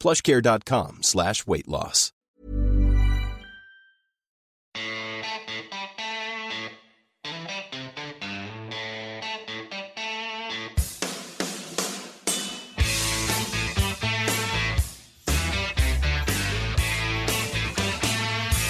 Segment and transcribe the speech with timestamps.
[0.00, 2.12] plushcare.com slash weight loss.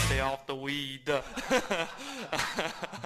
[0.06, 1.10] Stay off the weed.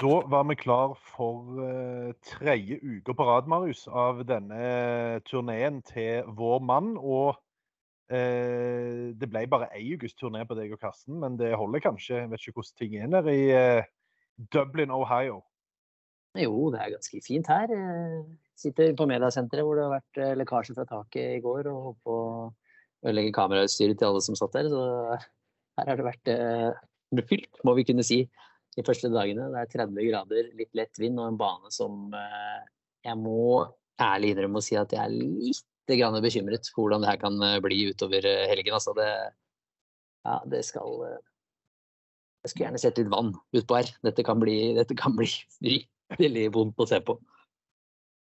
[0.00, 6.24] Da var vi klar for uh, tredje uke på rad, Marius, av denne turneen til
[6.38, 6.94] vår mann.
[6.96, 7.36] Og
[8.10, 12.24] det ble bare ei ukes turné på deg og Karsten, men det holder kanskje?
[12.24, 13.90] Jeg vet ikke hvordan ting er der i eh,
[14.50, 15.40] Dublin, Ohio.
[16.38, 17.70] Jo, det er ganske fint her.
[17.70, 18.24] Jeg
[18.58, 22.16] sitter på mediasenteret hvor det har vært eh, lekkasje fra taket i går, og på
[22.16, 22.50] å
[23.06, 24.70] ødelegge kamerautstyret til alle som satt der.
[24.74, 24.82] Så
[25.78, 26.34] her har det vært
[27.14, 28.24] befylt, fylt, må vi kunne si,
[28.76, 29.48] de første dagene.
[29.54, 32.62] Det er 30 grader, litt lett vind og en bane som eh,
[33.06, 33.64] jeg må
[34.00, 35.66] ærlig innrømme å si at jeg er litt
[35.98, 38.76] grann bekymret for hvordan det her kan eh, bli utover eh, helgen.
[38.76, 39.08] Altså det,
[40.26, 41.18] ja, det skal eh,
[42.44, 43.92] Jeg skulle gjerne sett litt vann utpå her.
[44.06, 45.30] Dette kan bli, dette kan bli
[46.18, 47.18] veldig vondt å se på.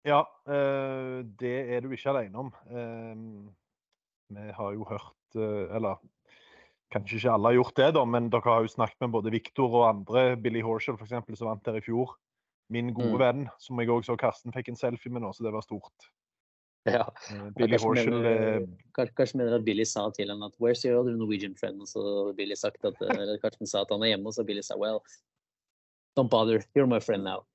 [0.05, 2.51] Ja, det er du ikke alene om.
[4.29, 5.37] Vi har jo hørt
[5.73, 5.97] Eller
[6.93, 9.73] kanskje ikke alle har gjort det, da, men dere har jo snakket med både Victor
[9.81, 10.27] og andre.
[10.37, 12.13] Billy Horshall f.eks., som vant der i fjor.
[12.69, 13.19] Min gode Mm.
[13.19, 16.09] venn, som jeg òg så Karsten fikk en selfie med nå, så det var stort.
[16.85, 17.13] Ja.
[17.31, 18.67] Eh, Billy Kanskje Horshall mener,
[19.01, 22.33] eh, mener at Billy sa til ham at 'Where's your other Norwegian friend?' Og så
[22.37, 24.75] Billy sagt at, eh, eller Karsten sa at han er hjemme, og så Billy sa
[24.75, 24.99] 'Well,
[26.19, 26.59] don't bother.
[26.75, 27.45] You're my friend now'.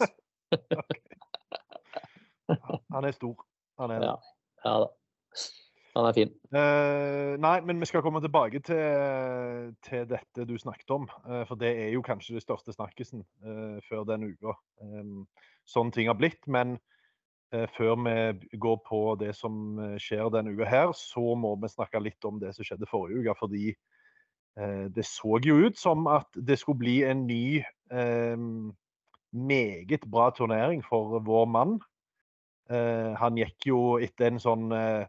[2.92, 3.46] Han er stor.
[3.78, 4.06] Han er det.
[4.06, 4.16] Ja,
[4.64, 4.86] ja da.
[5.96, 6.28] Han er fin.
[6.54, 11.08] Uh, nei, men vi skal komme tilbake til, til dette du snakket om.
[11.24, 14.52] Uh, for det er jo kanskje det største snakkisen uh, før den uka.
[14.80, 15.28] Um,
[15.68, 16.46] sånn ting har blitt.
[16.46, 16.78] Men
[17.76, 22.02] før vi går på det som eh, skjer denne uka her, så må vi snakke
[22.02, 23.36] litt om det som skjedde forrige uke.
[23.40, 28.36] Fordi eh, det så jo ut som at det skulle bli en ny, eh,
[29.32, 31.80] meget bra turnering for vår mann.
[32.70, 35.04] Eh, han gikk jo etter en sånn eh,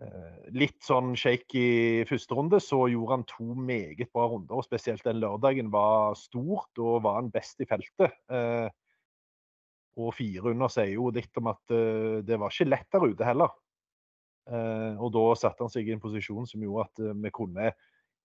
[0.00, 4.56] Eh, Litt sånn shaky første runde, så gjorde han to meget bra runder.
[4.56, 8.16] og Spesielt den lørdagen var stort, og var han best i feltet.
[9.98, 13.26] Og fire under sier jo litt om at uh, det var ikke lett der ute
[13.26, 13.52] heller.
[14.50, 17.72] Uh, Og da satte han seg i en posisjon som gjorde at uh, vi kunne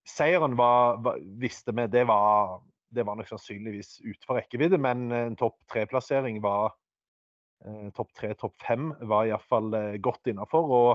[0.06, 2.59] Seieren var, var, visste vi, det var,
[2.94, 6.75] det var nok sannsynligvis utenfor rekkevidde, men en topp tre-plassering var
[7.96, 10.68] Topp tre, topp fem var iallfall uh, godt innafor.
[10.70, 10.90] Og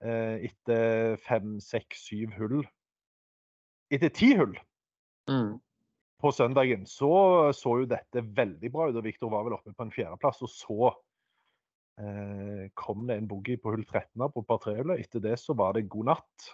[0.00, 2.60] etter fem, seks, syv hull
[3.90, 4.54] Etter ti hull
[5.28, 5.58] Mm.
[6.18, 7.12] På søndagen så
[7.54, 8.96] så jo dette veldig bra ut.
[8.98, 10.42] og Viktor var vel oppe på en fjerdeplass.
[10.42, 10.90] Og så
[12.02, 15.04] eh, kom det en boogie på hull 13 her på par trehullet.
[15.04, 16.48] Etter det så var det god natt.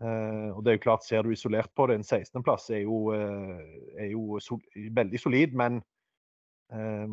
[0.00, 3.10] Eh, og det er jo klart, Ser du isolert på det, en 16.-plass er jo,
[3.12, 3.64] eh,
[4.00, 4.62] er jo sol
[4.96, 5.82] veldig solid, men
[6.72, 7.08] eh,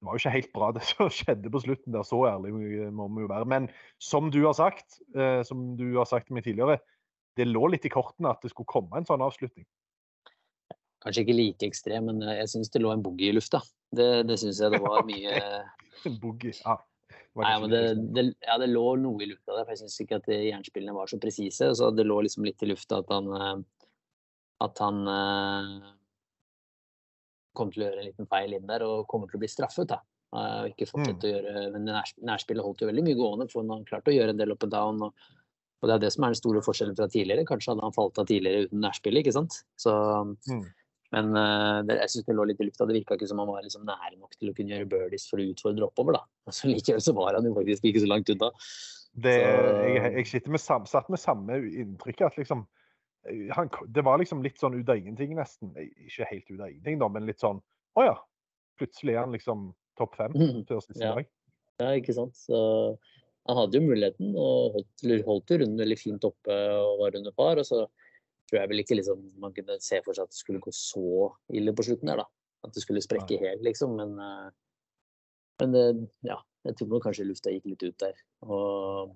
[0.00, 2.52] det var jo ikke helt bra det som skjedde på slutten der, så ærlig
[2.92, 3.48] må vi jo være.
[3.48, 3.70] Men
[4.02, 6.80] som du har sagt, eh, som du har sagt til meg tidligere,
[7.38, 9.64] det lå litt i kortene at det skulle komme en sånn avslutning.
[11.00, 13.62] Kanskje ikke like ekstrem, men eh, jeg syns det lå en boogie i lufta.
[13.96, 15.40] Det, det syns jeg det var mye
[16.22, 16.52] boogie.
[16.60, 16.76] Ja.
[17.10, 17.82] det Nei, men det,
[18.16, 21.08] det, ja, det lå noe i lufta der, for jeg syns ikke at jernspillene var
[21.10, 21.70] så presise.
[21.78, 23.58] Så det lå liksom litt i lufta at han eh,
[24.60, 25.90] at han eh,
[27.56, 29.88] kom til å gjøre en liten feil inn der og kommer til å bli straffet.
[29.90, 30.00] da.
[30.36, 33.64] Eh, Og ikke fortsette å gjøre, Men nær, nærspillet holdt jo veldig mye gående, for
[33.66, 35.00] han klarte å gjøre en del up and down.
[35.08, 35.30] Og,
[35.80, 37.46] og det er det som er den store forskjellen fra tidligere.
[37.48, 39.62] Kanskje hadde han falt av tidligere uten nærspillet, ikke sant.
[39.80, 39.96] Så,
[40.50, 40.66] Mm.
[41.10, 42.86] Men uh, det, jeg syns det lå litt i lufta.
[42.86, 45.42] Det virka ikke som han var liksom nære nok til å kunne gjøre birdies for
[45.42, 46.24] å utfordre oppover, da.
[46.50, 48.50] Altså, likevel så var han jo faktisk ikke så langt unna.
[49.26, 52.22] Det, jeg, Så- jeg sitter med satt med samme inntrykk.
[52.28, 52.62] at liksom
[53.26, 55.72] eh, han, Det var liksom litt sånn ut av ingenting, nesten.
[56.06, 57.58] Ikke helt ut av ingenting, da, men litt sånn
[57.98, 58.16] Å ja.
[58.78, 60.32] Plutselig er han liksom topp fem
[60.68, 61.16] før siste Ja.
[61.18, 61.26] dag.
[61.80, 62.36] Ja, ikke sant.
[62.38, 62.54] Så
[63.48, 67.58] han hadde jo muligheten og holdt, holdt runden veldig fint oppe og var under par.
[67.58, 67.82] Og så
[68.50, 71.30] tror jeg vel ikke liksom, man kunne se for seg at det skulle gå så
[71.54, 72.26] ille på slutten der, da.
[72.66, 73.94] At det skulle sprekke helt, liksom.
[74.00, 74.50] Men, eh,
[75.62, 78.20] men ja, jeg tror nok kanskje lufta gikk litt ut der.
[78.42, 79.14] Og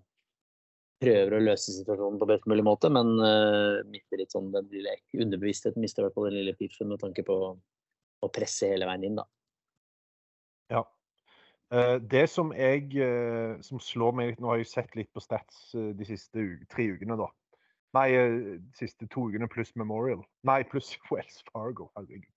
[1.03, 4.95] prøver å løse situasjonen på best mulig måte, men uh, mister litt sånn den lille
[5.19, 7.37] underbevisstheten mister i hvert fall den lille piffen med tanke på
[8.25, 9.27] å presse hele veien inn, da.
[10.73, 10.81] Ja.
[11.75, 12.87] Eh, det som jeg
[13.67, 16.87] som slår meg litt Nå har jeg sett litt på Stats de siste uke, tre
[16.95, 17.29] ukene, da.
[17.95, 20.25] Nei, eh, siste to ukene pluss Memorial.
[20.43, 21.91] Nei, pluss Wells Fargo.
[21.97, 22.31] Herregud.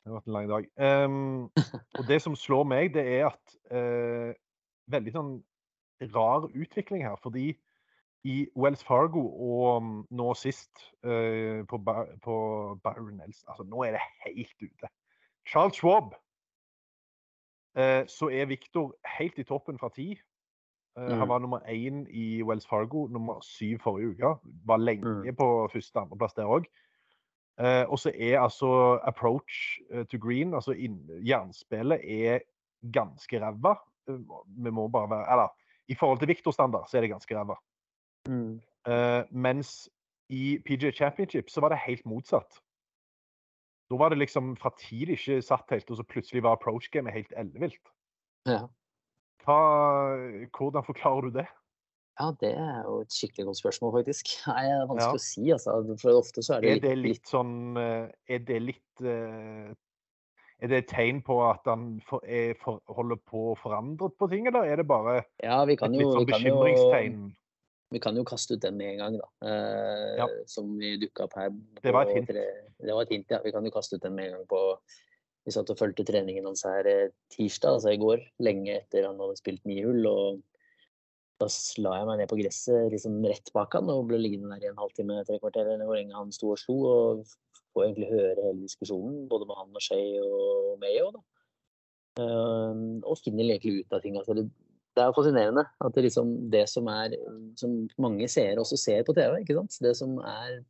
[0.00, 0.68] Det har vært en lang dag.
[0.80, 1.42] Um,
[1.98, 4.30] og det som slår meg, det er at uh,
[4.90, 5.34] Veldig sånn
[6.14, 7.18] rar utvikling her.
[7.22, 7.52] Fordi
[8.28, 12.34] i Wells Fargo og nå sist uh, på, Ba- på
[12.84, 14.92] Byron Nelson Altså, nå er det helt ute.
[15.48, 16.16] Charles Schwab
[17.78, 20.08] Uh, så er Victor helt i toppen fra ti.
[21.00, 21.18] Eh, Mm.
[21.18, 24.40] Han var nummer én i Wells Fargo, nummer syv forrige uke.
[24.66, 25.36] Var lenge Mm.
[25.36, 26.64] på første- og andreplass der òg.
[27.60, 30.72] Eh, og så er altså approach eh, to green, altså
[31.26, 32.38] jernspillet, er
[32.92, 33.74] ganske ræva.
[34.46, 35.48] Vi må bare være Eller
[35.88, 37.54] i forhold til Victor-standard så er det ganske ræva.
[38.86, 39.88] Eh, mens
[40.28, 42.60] i PJ Championship så var det helt motsatt.
[43.90, 47.32] Da var det liksom fra tid ikke satt helt, og så plutselig var approach-gamet helt
[47.36, 47.88] ellevilt.
[48.46, 48.66] Ja.
[49.46, 51.46] Hva- Hvordan forklarer du det?
[52.20, 54.32] Ja, det er jo et skikkelig godt spørsmål, faktisk.
[54.50, 55.20] Nei, det er vanskelig Ja.
[55.20, 55.98] å si, altså.
[56.02, 59.70] For ofte så er det Er litt, det litt sånn eh, Er det litt eh,
[60.60, 64.28] Er det et tegn på at han for, er for, holder på å forandre på
[64.28, 67.30] ting, eller er det bare Ja, vi et jo, litt sånn vi kan jo,
[67.90, 69.28] vi kan jo kaste ut den med en gang, da.
[69.48, 70.26] Eh, Ja.
[70.46, 71.48] Som vi dukka opp her.
[71.82, 72.28] Det var et hint.
[72.28, 73.38] tre- Det var et hint, ja.
[73.42, 74.60] Vi kan jo kaste ut den med en gang på
[75.50, 79.18] Vi satt og fulgte treningen hans her eh, tirsdag, altså i går, lenge etter han
[79.18, 80.06] hadde spilt ni hull.
[80.06, 80.38] og
[81.40, 81.48] da
[81.80, 84.70] la jeg meg ned på gresset liksom rett bak han og ble liggende der i
[84.70, 86.76] en halvtime, tre kvarter, eller hvor lenge han sto og slo.
[86.86, 87.22] Og
[87.74, 91.10] får egentlig høre hele diskusjonen, både med han og Shay og Mayo.
[91.16, 91.22] da.
[92.22, 94.20] Eh, og finner egentlig ut av ting.
[94.20, 97.16] Altså, det er fascinerende at det, liksom, det som er
[97.56, 99.80] Som mange seere også ser på TV, ikke sant.
[99.82, 100.60] Det som er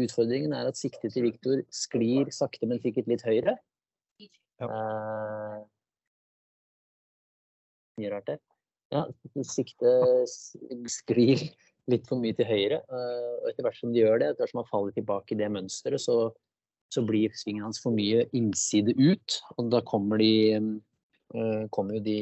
[0.00, 3.58] utfordringen, er at siktet til Viktor sklir sakte, men sikkert litt høyere.
[4.58, 5.58] Eh,
[7.98, 8.40] mye rart der.
[8.94, 9.04] Ja,
[9.44, 10.56] siktet s-
[10.88, 11.42] sklir
[11.88, 12.82] litt for mye til høyre.
[12.88, 15.40] Uh, og etter hvert som de gjør det, etter hvert som han faller tilbake i
[15.40, 16.16] det mønsteret, så,
[16.92, 19.38] så blir svingen hans for mye innside ut.
[19.56, 22.18] Og da kommer de uh, kommer jo de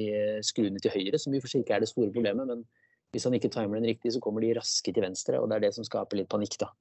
[0.46, 2.50] skruene til høyre, som i og for seg ikke er det store problemet.
[2.50, 2.66] Men
[3.14, 5.68] hvis han ikke timer den riktig, så kommer de raske til venstre, og det er
[5.68, 6.72] det som skaper litt panikk, da.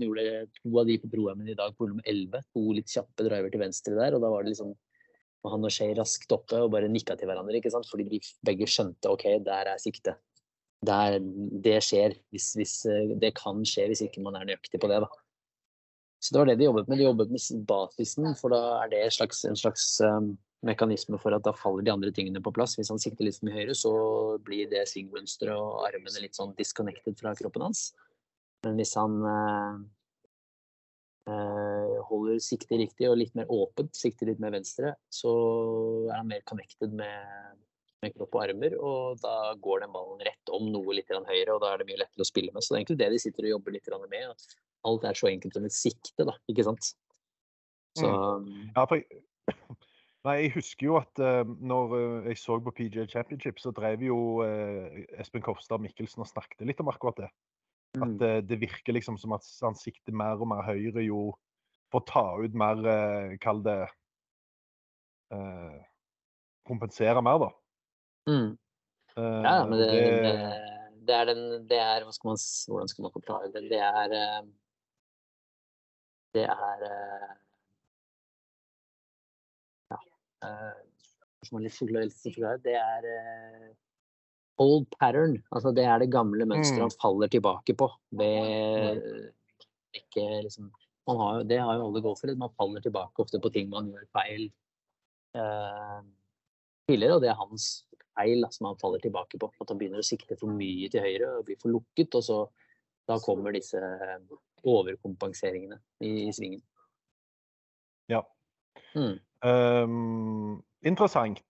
[0.00, 2.42] Gjorde to av de på pro-M-en i dag på nummer 11.
[2.54, 4.74] To litt kjappe driver til venstre der, og da var det liksom
[5.50, 7.88] han og Shay raskt oppe og bare nikka til hverandre, ikke sant?
[7.90, 10.20] fordi de begge skjønte OK, der er siktet.
[10.82, 15.02] Det skjer hvis, hvis eh, Det kan skje hvis ikke man er nøyaktig på det,
[15.04, 15.10] da.
[16.22, 16.98] Så det var det de jobbet med.
[16.98, 21.34] De jobbet med basisen, for da er det en slags, en slags um, mekanisme for
[21.34, 22.76] at da faller de andre tingene på plass.
[22.78, 23.92] Hvis han sikter litt for mye høyre, så
[24.46, 27.88] blir det svingmønsteret og armene litt sånn disconnected fra kroppen hans.
[28.66, 29.78] Men hvis han eh,
[31.32, 35.32] eh, holder siktet riktig og litt mer åpent, sikter litt mer venstre, så
[36.08, 37.58] er han mer connected med,
[38.04, 41.62] med kropp og armer, og da går den ballen rett om noe litt høyere, og
[41.64, 42.62] da er det mye lettere å spille med.
[42.62, 44.30] Så det er egentlig det de sitter og jobber litt med.
[44.30, 46.94] At alt er så enkelt som et sikte, da, ikke sant.
[47.98, 49.02] Så Ja, for
[50.26, 51.96] nei, jeg husker jo at uh, når
[52.30, 56.80] jeg så på PGA Championship, så drev jo uh, Espen Kofstad Mikkelsen og snakket litt
[56.80, 57.32] om akkurat det.
[57.92, 61.26] At mm, eh, det virker liksom som at han sikter mer og mer høyre jo
[61.92, 63.74] for å ta ut mer eh, Kall det
[65.36, 65.80] eh,
[66.68, 67.50] Kompensere mer, da.
[68.30, 68.50] mm.
[69.12, 69.88] Eh, Ja, men og det,
[70.24, 70.32] det,
[71.04, 73.64] det er den Det er Hva skal man Hvordan skal man forklare det?
[73.68, 74.40] Det er eh,
[76.38, 77.34] Det er eh,
[79.92, 80.00] Ja.
[81.42, 82.62] Spørsmålet litt forklare.
[82.64, 83.68] Det er eh,
[84.62, 85.36] old pattern.
[85.52, 86.86] Altså det er det gamle mønsteret Mm.
[86.88, 87.90] han faller tilbake på.
[88.18, 89.02] Ved
[89.98, 90.70] ikke liksom
[91.06, 92.36] man har, Det har jo alle golfere.
[92.38, 94.52] Man faller tilbake ofte på ting man gjør feil
[95.34, 96.02] eh,
[96.88, 99.50] tidligere, og det er hans feil som han faller tilbake på.
[99.60, 102.38] At han begynner å sikte for mye til høyre og blir for lukket, og så
[103.08, 104.18] da kommer disse eh,
[104.62, 106.62] overkompenseringene i, i svingen.
[108.08, 108.22] Ja.
[108.94, 109.18] Mm.
[109.42, 111.42] Um, interessant.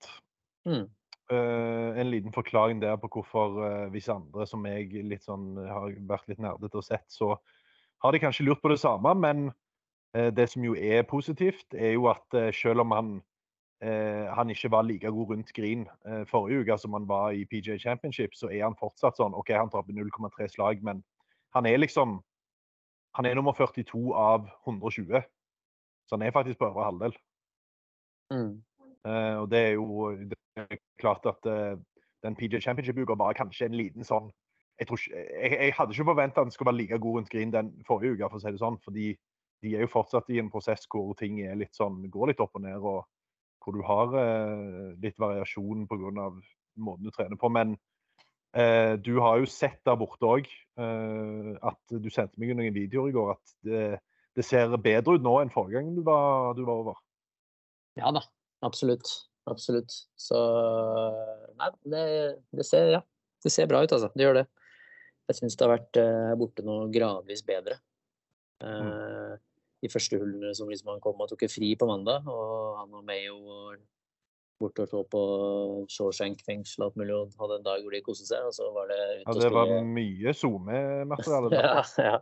[0.65, 0.87] Mm.
[1.31, 5.93] Eh, en liten forklaring der på hvorfor eh, visse andre som jeg litt sånn, har
[6.09, 7.37] vært litt nerdete og sett, så
[8.03, 9.15] har de kanskje lurt på det samme.
[9.15, 9.51] Men
[10.17, 13.13] eh, det som jo er positivt, er jo at eh, selv om han,
[13.85, 17.47] eh, han ikke var like god rundt green eh, forrige uke som han var i
[17.47, 21.05] PJ Championship, så er han fortsatt sånn OK, han taper 0,3 slag, men
[21.55, 22.21] han er liksom
[23.13, 25.21] Han er nummer 42 av 120.
[26.09, 27.13] Så han er faktisk på øvre halvdel.
[28.33, 28.63] Mm.
[29.05, 30.39] Eh, og det er jo det
[31.01, 31.77] klart at eh,
[32.23, 34.31] den PJ Championship-uka var kanskje en liten sånn
[34.81, 37.53] Jeg, ikke, jeg, jeg hadde ikke forventa at den skulle være like god rundt green
[37.53, 38.79] den forrige uka, for å si det sånn.
[38.83, 39.11] Fordi
[39.63, 42.65] de er jo fortsatt i en prosess hvor ting litt sånn, går litt opp og
[42.65, 43.05] ned, og
[43.63, 46.31] hvor du har eh, litt variasjon pga.
[46.81, 47.53] måten du trener på.
[47.53, 47.77] Men
[48.57, 53.15] eh, du har jo sett der borte òg at du sendte meg noen videoer i
[53.15, 53.85] går, at det,
[54.35, 57.03] det ser bedre ut nå enn forrige gang du var, du var over.
[58.01, 58.25] Ja da,
[58.65, 59.13] absolutt.
[59.51, 59.95] Absolutt.
[60.19, 60.39] Så
[61.59, 62.03] Nei, det,
[62.55, 63.01] det, ser, ja,
[63.43, 64.11] det ser bra ut, altså.
[64.15, 64.45] Det gjør det.
[65.31, 67.79] Jeg syns det har vært uh, borte noe gradvis bedre.
[68.63, 69.39] Mm.
[69.83, 73.03] De første hullene som liksom han kom og tok fri på mandag, og han og
[73.07, 73.73] Mayo
[74.63, 75.23] borte og så på
[75.91, 78.69] Shawshank fengsel og alt mulig, og hadde en dag hvor de koste seg, og så
[78.75, 81.51] var det ut ja, det var mye SoMe-materiale?
[81.59, 82.19] ja, ja.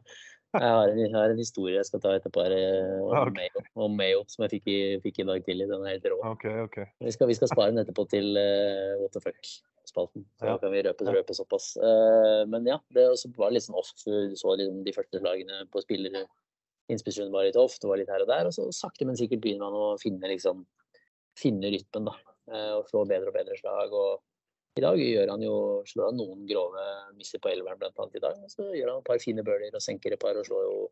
[0.50, 3.34] Jeg har, en, jeg har, en, historie jeg skal ta etterpå her, eh, om, okay.
[3.36, 5.68] Mayo, om Mayo, som jeg fikk i, fikk i dag tidlig.
[5.70, 6.16] Den er helt rå.
[6.32, 6.88] Okay, okay.
[6.98, 10.24] Vi, skal, vi, skal, spare den etterpå til uh, What the fuck-spalten.
[10.40, 10.56] Så ja.
[10.58, 11.68] kan vi røpe, røpe såpass.
[11.78, 13.06] Uh, men ja, det
[13.38, 13.92] var litt sånn off.
[14.02, 16.24] Du så liksom de første slagene på spillere.
[16.90, 18.50] Innspillsrunden var litt off, det var litt her og der.
[18.50, 20.66] Og så sakte, men sikkert begynner man å finne, liksom,
[21.38, 22.18] finne rytmen, da.
[22.50, 23.94] Uh, og slå bedre og bedre slag.
[23.94, 24.18] og
[24.78, 25.54] i dag gjør han jo,
[25.88, 26.84] slår han noen grove
[27.18, 28.42] misser på elveren annet i dag.
[28.52, 30.82] Så gjør han et par fine birdier og senker et par og slår jo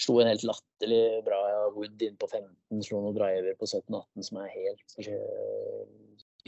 [0.00, 1.38] Slo en helt latterlig bra
[1.74, 4.94] Wood inn på 15, slo noen driver på 17-18 som er helt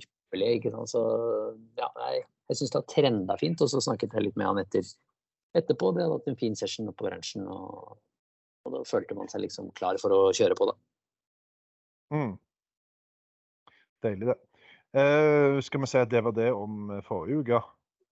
[0.00, 0.48] ypperlig.
[0.56, 0.90] ikke sant?
[0.94, 1.02] Så
[1.76, 3.60] ja, jeg, jeg syns det har trenda fint.
[3.60, 4.88] Og så snakket jeg litt med han etter,
[5.60, 5.92] etterpå.
[5.92, 8.00] Det hadde hatt en fin session oppe på ranchen, og,
[8.64, 10.78] og, da følte man seg liksom klar for å kjøre på, da.
[12.16, 12.34] Mm.
[14.08, 14.40] Deilig, det.
[14.94, 17.58] Uh, skal vi si at det var det om eh, forrige uke?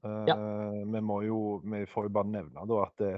[0.02, 0.34] Uh, ja.
[0.90, 3.12] Vi må jo, vi får jo bare nevne da at det,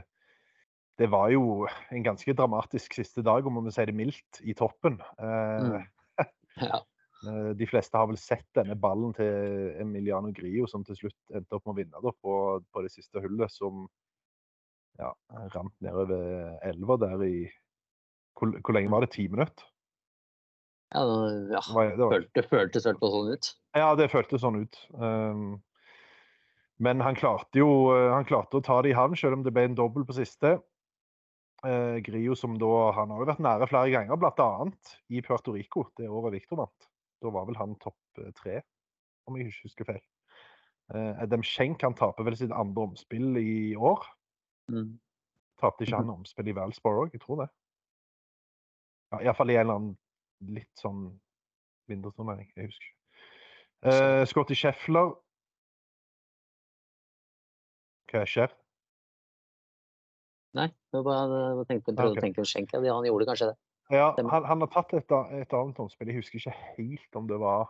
[1.01, 5.01] det, var jo en ganske dramatisk siste dag, om vi sier det mildt, i toppen.
[5.17, 6.27] Uh, mm.
[6.69, 6.83] ja.
[7.57, 11.65] De fleste har vel sett denne ballen til Emiliano Grio, som til slutt endte opp
[11.65, 12.35] med å vinne da, på,
[12.69, 13.87] på, det siste hullet, som
[15.01, 15.09] ja,
[15.55, 17.39] rant nedover elva der i
[18.37, 19.15] hvor, hvor lenge var det?
[19.15, 19.65] Ti minutter?
[20.95, 21.05] Ja,
[21.51, 21.61] ja.
[21.61, 22.13] Det, var.
[22.13, 23.49] Følte, det føltes vel sånn ut?
[23.75, 24.79] Ja, det føltes sånn ut.
[24.95, 25.57] Um,
[26.83, 29.67] men han klarte jo han klarte å ta det i havn, selv om det ble
[29.69, 30.57] en dobbel på siste.
[31.65, 34.49] Uh, Grio som da Han har jo vært nære flere ganger, bl.a.
[35.09, 36.89] i Puerto Rico, det året Victor vant.
[37.25, 38.61] Da var vel han topp uh, tre,
[39.25, 40.03] om jeg ikke husker feil.
[40.93, 44.05] Uh, Adam Schenk han taper vel sitt andre omspill i år.
[44.69, 44.99] Mm.
[45.63, 47.15] Tapte ikke han omspill i Valsborough?
[47.17, 47.49] Jeg tror det.
[49.15, 49.97] Ja, Iallfall i en eller annen
[50.53, 51.07] litt sånn
[51.91, 52.51] vinterturnering.
[52.57, 53.01] Jeg husker ikke.
[53.85, 55.11] Uh, Scotty Scheffler
[58.09, 58.53] Hva skjer?
[60.55, 62.21] Nei, jeg bare tenkte, prøvde okay.
[62.21, 62.79] å tenke skjenke.
[62.79, 63.57] Han gjorde kanskje det.
[63.93, 66.13] Ja, han, han har tatt et, et annet håndspill.
[66.13, 67.67] Jeg husker ikke helt om det var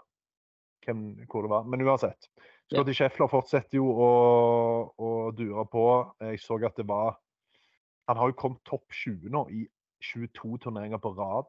[0.85, 1.00] hvem,
[1.31, 1.64] hvor det var.
[1.64, 2.28] Men uansett.
[2.69, 2.99] Scotty ja.
[3.00, 4.11] Scheffler fortsetter jo å,
[4.95, 5.87] å, dure på.
[6.28, 7.19] Jeg så at det var
[8.09, 9.64] Han har jo kommet topp 20 nå i
[10.04, 11.49] 22 turneringer på rad.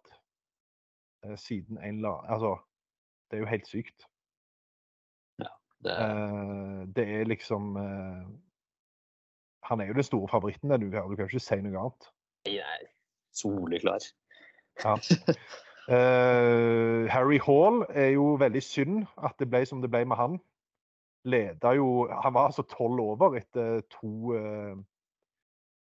[1.26, 2.58] Eh, siden en la Altså,
[3.32, 4.08] det er jo helt sykt.
[5.40, 5.48] Ja,
[5.84, 8.26] det er, eh, det er liksom eh,
[9.64, 12.10] Han er jo den store favoritten uka, du kan ikke si noe annet.
[12.46, 12.88] Jeg er
[13.34, 14.04] soleklar.
[14.84, 14.94] Ja.
[15.90, 20.38] Uh, Harry Hall er jo veldig synd at det ble som det ble med han.
[21.26, 24.78] Leda jo Han var altså tolv over etter to, uh,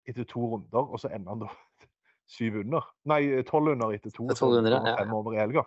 [0.05, 1.49] etter to runder, og så ender han da
[2.31, 2.87] syv under.
[3.11, 4.27] Nei, tolv under etter to.
[4.47, 5.65] Under, ja, fem over i helga.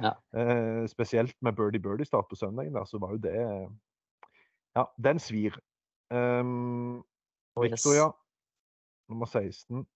[0.00, 0.16] Ja.
[0.36, 3.36] Eh, spesielt med Birdie Birdie-start på søndagen, der, så var jo det
[4.74, 5.58] Ja, den svir.
[6.10, 7.04] Um,
[7.60, 8.10] Victoria,
[9.08, 9.86] nummer 16.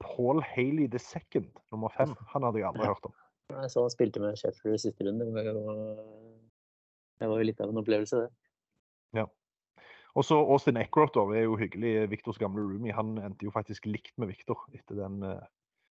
[0.00, 2.14] Paul Haley the second, nummer fem.
[2.32, 3.14] Han hadde jeg aldri hørt om.
[3.50, 5.26] Jeg så han spilte med Sheffield i siste runde.
[7.18, 8.30] Det var jo litt av en opplevelse, det.
[9.20, 9.24] Ja.
[10.16, 12.10] Og så Austin Eckroth er jo hyggelig.
[12.10, 12.94] Victors gamle roomie.
[12.94, 15.42] Han endte jo faktisk likt med Victor etter den uh,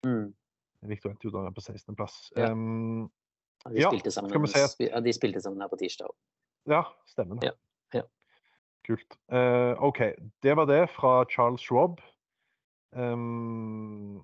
[0.08, 0.34] mm.
[0.90, 2.32] Victor endte jo da på 16.-plass.
[2.38, 2.52] Ja.
[2.52, 3.10] Um,
[3.74, 4.76] ja, de, sammen, si at...
[4.80, 6.18] ja, de spilte sammen her på tirsdag òg.
[6.70, 7.50] Ja, stemmer det.
[7.50, 8.04] Ja.
[8.86, 9.18] Kult.
[9.34, 10.00] Uh, OK.
[10.46, 12.02] Det var det fra Charles Schwab.
[12.92, 14.22] Um,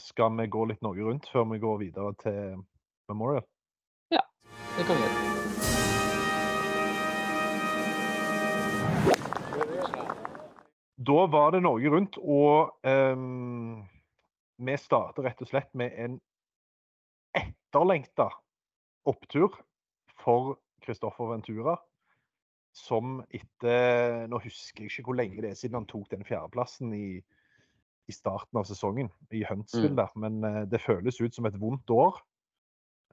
[0.00, 2.64] skal vi gå litt Norge rundt før vi går videre til
[3.12, 3.44] Memorial?
[4.10, 4.24] Ja,
[4.78, 5.33] det kan vi gjøre.
[10.96, 13.82] Da var det Norge Rundt, og um,
[14.62, 16.20] vi starter rett og slett med en
[17.34, 18.28] etterlengta
[19.10, 19.56] opptur
[20.22, 21.74] for Christoffer Ventura.
[22.74, 26.94] Som etter Nå husker jeg ikke hvor lenge det er siden han tok den fjerdeplassen
[26.94, 27.18] i,
[28.10, 29.98] i starten av sesongen i Huntsville, Mm.
[29.98, 32.18] der, men eh, det føles ut som et vondt år.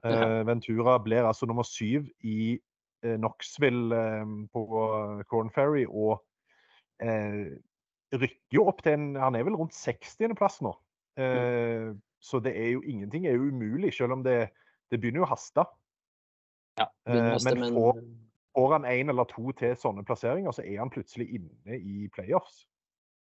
[0.02, 0.42] Ja.
[0.42, 2.58] Ventura blir altså nummer syv i
[3.06, 4.62] uh, Knoxville uh, på
[5.30, 6.24] Corn Ferry og
[8.12, 10.74] rykker jo opp til en Han er vel rundt 60.-plass nå.
[11.16, 11.92] Eh,
[12.22, 14.50] Så det er jo ingenting er jo umulig, selv om det,
[14.92, 15.64] det begynner jo å haste.
[16.78, 18.04] Ja, Eh, haste, men men får-
[18.54, 22.66] Får han én eller to til sånne plasseringer, så er han plutselig inne i playoffs.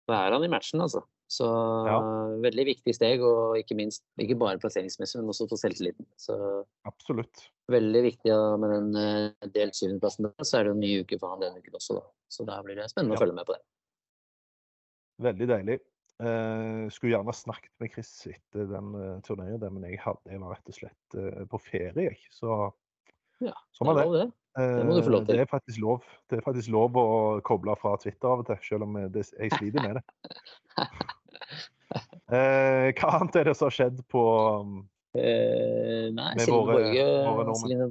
[0.07, 1.01] da er han i matchen, altså.
[1.29, 1.43] Så
[1.87, 1.99] Ja.
[2.39, 6.05] veldig viktig steg, og ikke minst ikke bare plasseringsmessig, men også for selvtilliten.
[6.17, 7.49] Så Absolutt.
[7.67, 10.23] veldig viktig ja, med den eh, delt syvendeplassen.
[10.37, 12.05] der, Så er det jo en ny uke for han denne uken også, da.
[12.29, 13.17] Så da blir det spennende Ja.
[13.17, 13.61] å følge med på det.
[15.23, 15.77] Veldig deilig.
[16.17, 20.55] Eh, skulle gjerne snakket med Chris etter den uh, turneen, men jeg, hadde, jeg var
[20.55, 22.15] rett og slett uh, på ferie.
[22.33, 22.57] Så
[23.43, 24.09] Ja, sånn er det.
[24.17, 24.27] det.
[24.57, 25.37] Det må du få lov Eh, til.
[25.37, 27.07] Det er faktisk lov, det er faktisk lov å
[27.45, 30.05] koble fra Twitter av og til, selv om eh, det, jeg sliter med det.
[32.27, 34.21] Eh, hva annet er det som har skjedd på
[34.59, 34.81] um,
[35.17, 37.89] Eh, nei, Celine våre-.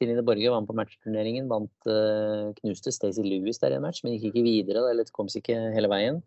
[0.00, 1.46] Celine, Borge vant på matchturneringen.
[1.50, 4.86] Vant, eh, knuste Stacey Lewis der i en match, men gikk ikke videre.
[4.90, 6.22] Eller kom seg ikke hele veien.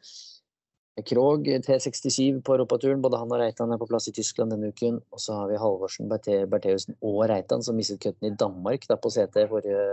[1.06, 3.02] Krog T67 på europaturen.
[3.02, 4.98] Både han og Reitan er på plass i Tyskland denne uken.
[5.14, 9.12] Og så har vi Halvorsen, Bertheussen og Reitan som mistet cutten i Danmark da på
[9.14, 9.84] CT forrige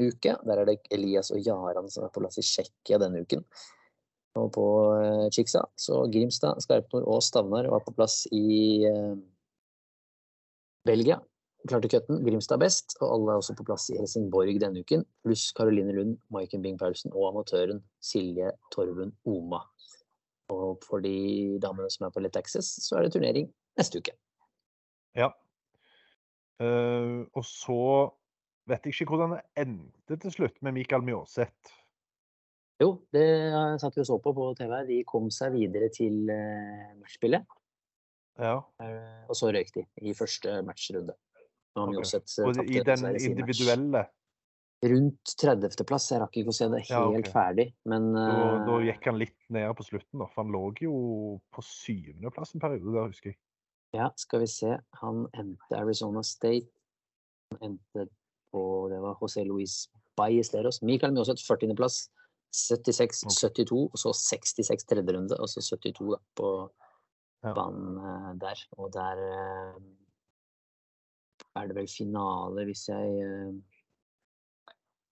[0.00, 0.36] uke.
[0.46, 3.44] Der er det Elias og Jaran som er på plass i Tsjekkia denne uken.
[4.38, 9.16] Og på uh, Chiksa så Grimstad, Skarpnord og Stavnar var på plass i eh,
[10.86, 11.18] Belgia.
[11.68, 12.22] Klarte cutten.
[12.24, 12.94] Grimstad best.
[13.00, 15.04] Og alle er også på plass i Helsingborg denne uken.
[15.26, 19.60] Pluss Caroline Lund, Maiken Bing Paulsen og amatøren Silje Torven Oma.
[20.50, 24.14] Og for de damene som er på Let Access, så er det turnering neste uke.
[25.16, 25.30] Ja.
[26.60, 27.82] Uh, og så
[28.68, 31.76] vet jeg ikke hvordan det endte til slutt med Mikael Mjåseth.
[32.80, 33.24] Jo, det
[33.80, 34.76] satt vi og så på på TV.
[34.88, 37.58] De kom seg videre til eh, matchspillet.
[38.40, 38.54] Ja.
[38.80, 41.16] Uh, og så røyk de i første matchrunde.
[41.76, 41.98] Nå har Ok.
[41.98, 44.16] Mjåseth, eh, Og i den individuelle match.
[44.80, 46.06] Rundt 30.-plass.
[46.14, 47.32] Jeg rakk ikke å se det helt Ja, okay.
[47.34, 50.28] ferdig, men da, da eh, gikk han litt ned på slutten, da.
[50.32, 50.94] For han lå jo
[51.52, 53.38] på syvendeplass en periode der, husker jeg.
[53.98, 54.76] Ja, skal vi se.
[55.02, 56.70] Han endte Arizona State.
[57.52, 58.06] Han endte
[58.54, 59.84] på Det var José Luis
[60.18, 60.80] Ballesteros.
[60.82, 62.06] Mikael Mjåseth 40.-plass.
[62.50, 66.48] 76-72, og så 66 tredje runde, og så 72 da, på
[67.44, 67.52] Ja.
[67.54, 68.64] banen eh, der.
[68.76, 69.76] Og der eh,
[71.60, 73.60] er det vel finale, hvis jeg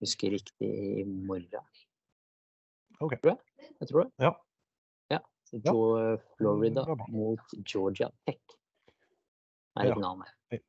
[0.00, 0.68] husker riktig,
[1.00, 1.64] i morgen.
[3.00, 3.14] Ok.
[3.22, 3.72] Tror jeg.
[3.80, 4.12] jeg tror det.
[4.24, 4.32] Ja.
[5.10, 5.18] Ja.
[5.48, 5.72] Så Ja.
[5.72, 7.06] på eh, Florida bra.
[7.08, 8.40] mot Georgia Tech.
[9.76, 9.94] Er Ja.
[9.94, 10.60] her.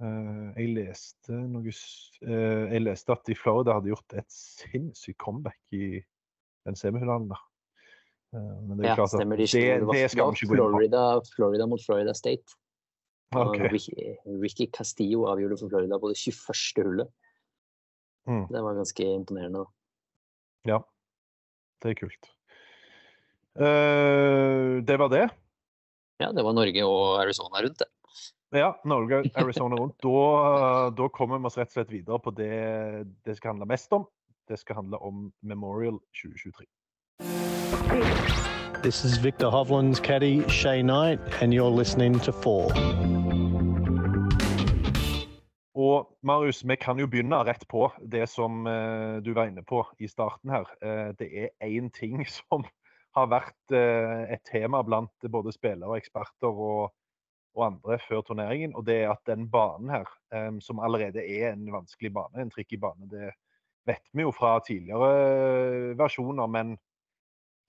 [0.00, 5.58] Eh, jeg leste noe eh, Jeg leste at de Florida hadde gjort et sinnssykt comeback
[5.74, 5.98] i
[6.66, 7.40] den semifinalen der.
[8.34, 9.36] Eh, men det er Ja, klart at stemmer.
[9.36, 10.70] De det, det skal vi ikke gå inn på.
[10.70, 11.02] Florida,
[11.34, 12.54] Florida mot Florida State.
[13.34, 13.68] Okay.
[13.68, 16.84] Ricky, Ricky Castillo avgjorde for Florida på det 21.
[16.86, 17.08] hullet.
[18.28, 18.46] Mm.
[18.52, 19.64] Det var ganske imponerende.
[20.68, 20.82] Ja,
[21.82, 22.32] det er kult.
[23.58, 25.28] Uh, det var det.
[26.18, 27.88] Ja, det var Norge og Arizona rundt, det.
[28.58, 29.96] Ja, Norge, og Arizona rundt.
[30.02, 32.52] Da, da kommer vi oss rett og slett videre på det
[33.24, 34.06] det skal handle mest om.
[34.48, 36.66] Det skal handle om Memorial 2023.
[38.82, 42.72] This is Victor Hovland's caddy, Shay Knight, and you're listening to Four.
[45.78, 49.84] Og Marius, vi kan jo begynne rett på det som eh, du var inne på
[50.02, 50.70] i starten her.
[50.82, 52.66] Eh, det er én ting som
[53.14, 56.90] har vært eh, et tema blant både spillere, eksperter og,
[57.54, 58.74] og andre før turneringen.
[58.74, 62.50] Og det er at den banen her, eh, som allerede er en vanskelig bane, en
[62.54, 63.30] tricky bane, det
[63.88, 66.50] vet vi jo fra tidligere versjoner.
[66.50, 66.74] Men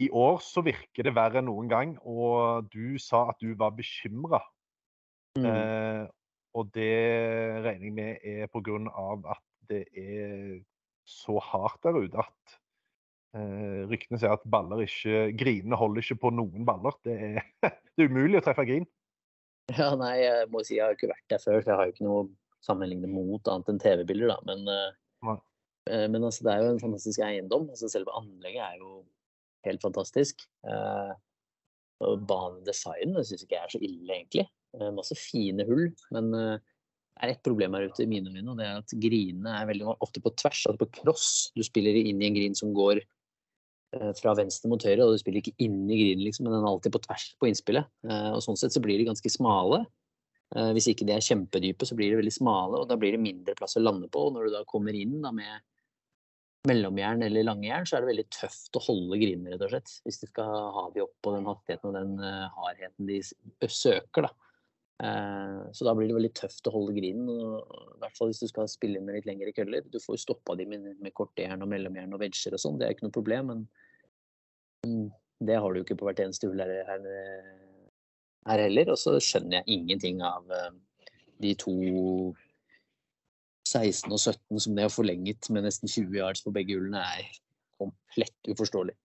[0.02, 1.94] i år så virker det verre enn noen gang.
[2.02, 4.42] Og du sa at du var bekymra
[5.38, 6.10] Mm.
[6.58, 6.94] Og det
[7.66, 8.80] regner jeg med er pga.
[9.36, 10.60] at det er
[11.06, 12.56] så hardt der ute at
[13.38, 16.98] eh, ryktene sier at baller ikke Grinene holder ikke på noen baller.
[17.06, 17.44] Det er,
[17.94, 18.88] det er umulig å treffe grin.
[19.70, 21.94] Ja, nei, jeg må si jeg har ikke vært der før, så jeg har jo
[21.94, 22.26] ikke noe
[22.66, 24.38] sammenligne mot annet enn TV-bilder, da.
[24.50, 25.40] Men, eh,
[25.92, 27.70] eh, men altså, det er jo en fantastisk eiendom.
[27.70, 29.04] Altså, selve anlegget er jo
[29.68, 30.46] helt fantastisk.
[30.66, 31.14] Eh,
[32.06, 34.48] og banedesignen syns ikke jeg er så ille, egentlig.
[34.78, 36.58] Eh, masse fine hull, men eh,
[37.20, 39.68] det er ett problem her ute i mine øyne, og det er at grinene er
[39.68, 41.30] veldig ofte på tvers, altså på cross.
[41.58, 45.22] Du spiller inn i en grin som går eh, fra venstre mot høyre, og du
[45.24, 47.90] spiller ikke inn i grinen, liksom, men den er alltid på tvers på innspillet.
[48.08, 49.82] Eh, og sånn sett så blir de ganske smale.
[50.56, 53.24] Eh, hvis ikke de er kjempedype, så blir de veldig smale, og da blir det
[53.26, 54.30] mindre plass å lande på.
[54.30, 55.66] Og når du da kommer inn da med
[56.70, 59.98] mellomjern eller langjern, så er det veldig tøft å holde grinene, rett og slett.
[60.06, 62.16] Hvis du skal ha de opp på den hastigheten og den
[62.56, 63.20] hardheten de
[63.68, 64.49] søker, da.
[65.00, 68.50] Uh, så da blir det veldig tøft å holde grinen, i hvert fall hvis du
[68.52, 69.86] skal spille med litt lengre køller.
[69.88, 72.88] Du får jo stoppa de med, med kortjern og mellomjern og vegger og sånn, det
[72.88, 75.08] er ikke noe problem, men
[75.40, 77.08] det har du jo ikke på hvert eneste hull her, her,
[78.52, 78.92] her heller.
[78.92, 80.72] Og så skjønner jeg ingenting av uh,
[81.40, 81.76] de to
[83.70, 87.30] 16 og 17 som det har forlenget med nesten 20 yards på begge hullene, er
[87.80, 88.98] komplett uforståelig.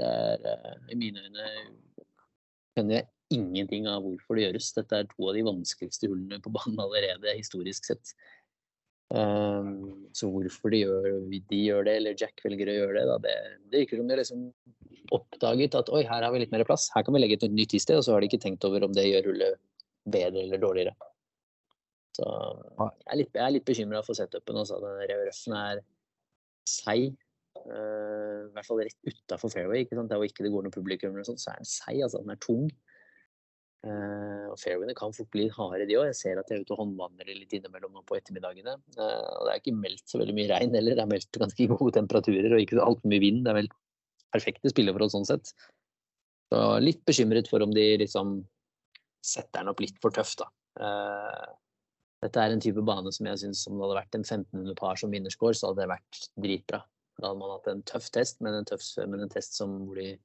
[0.00, 1.50] Det er uh, i mine øyne
[2.74, 4.72] skjønner jeg ingenting av hvorfor det gjøres.
[4.76, 8.14] Dette er to av de vanskeligste hullene på banen allerede, historisk sett.
[9.14, 13.18] Um, så hvorfor de gjør, de gjør, det, eller Jack velger å gjøre det, da,
[13.22, 13.34] det,
[13.70, 14.46] det virker som de har liksom
[15.14, 17.76] oppdaget at oi, her har vi litt mer plass, her kan vi legge et nytt
[17.76, 19.60] issted, og så har de ikke tenkt over om det gjør hullet
[20.08, 20.94] bedre eller dårligere.
[22.14, 22.24] Så
[22.78, 24.58] jeg er litt, jeg er litt bekymra for setupen.
[24.60, 24.78] Altså.
[24.82, 25.80] Den røffen er
[26.70, 27.14] seig.
[27.64, 29.82] Uh, I hvert fall rett utafor fairway.
[29.82, 30.12] Ikke sant?
[30.12, 31.98] Der hvor ikke det går noe publikum, eller sånt, så er den seig.
[32.06, 32.22] Altså.
[32.22, 32.68] Den er tung.
[33.84, 36.08] Uh, og fairwayene kan fort bli harde, de òg.
[36.08, 38.78] Jeg ser at jeg er ute og håndvandrer litt innimellom på ettermiddagene.
[38.96, 40.96] Uh, og det er ikke meldt så veldig mye regn heller.
[40.96, 43.42] Det er meldt ganske gode temperaturer og ikke altfor mye vind.
[43.44, 43.70] Det er vel
[44.34, 45.52] perfekte spilleforhold sånn sett.
[46.52, 48.38] Så litt bekymret for om de liksom
[49.24, 50.48] setter den opp litt for tøft, da.
[50.80, 51.52] Uh,
[52.24, 55.00] dette er en type bane som jeg syns om det hadde vært en 1500 par
[55.00, 56.80] som vinnerscore, så hadde det vært dritbra.
[57.18, 60.00] Da hadde man hatt en tøff test, men en, tøff, men en test som, hvor,
[60.00, 60.16] de,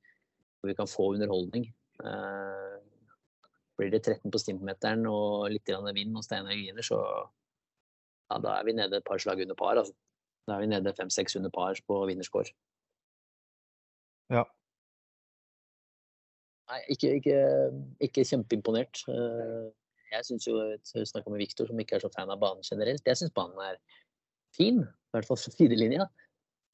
[0.59, 1.67] hvor, vi kan få underholdning.
[1.99, 2.77] Eh,
[3.79, 6.99] blir det 13 på stimmeteren og litt vind og Steinar griner, så
[8.29, 9.79] ja, da er vi nede et par slag under par.
[9.79, 9.95] Altså.
[10.47, 12.51] Da er vi nede fem-seks under par på vinnerscore.
[14.29, 14.43] Ja.
[16.69, 17.37] Nei, ikke, ikke,
[18.05, 19.01] ikke kjempeimponert.
[19.09, 19.71] Uh,
[20.11, 23.05] jeg syns jo snakka med Viktor, som ikke er så fan av banen generelt.
[23.05, 23.79] Jeg syns banen er
[24.57, 26.05] fin, i hvert fall sidelinja.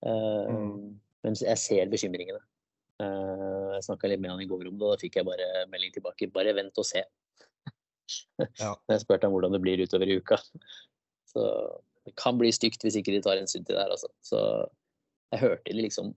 [0.04, 0.92] Uh, mm.
[1.24, 2.42] Men jeg ser bekymringene.
[3.02, 5.66] Uh, jeg snakka litt med han i går om det, og da fikk jeg bare
[5.72, 6.32] melding tilbake.
[6.34, 7.04] Bare vent og se.
[8.62, 8.72] ja.
[8.92, 10.40] Jeg spurte han hvordan det blir utover i uka.
[11.32, 11.46] Så
[12.06, 14.12] det kan bli stygt hvis ikke de tar hensyn til det her, altså.
[14.24, 14.40] Så
[15.34, 16.14] jeg hørte de liksom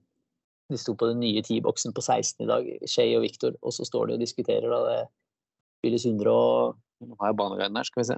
[0.69, 3.87] De sto på den nye T-boksen på 16 i dag, Shay og Viktor, og så
[3.87, 4.99] står de og diskuterer da det
[5.79, 8.17] spilles 100 og nå har jeg baneguiden her, skal vi se.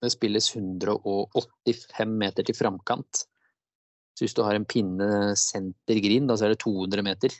[0.00, 3.24] Det spilles 185 meter til framkant.
[4.16, 7.34] Så hvis du har en pinne sentergrin, da så er det 200 meter.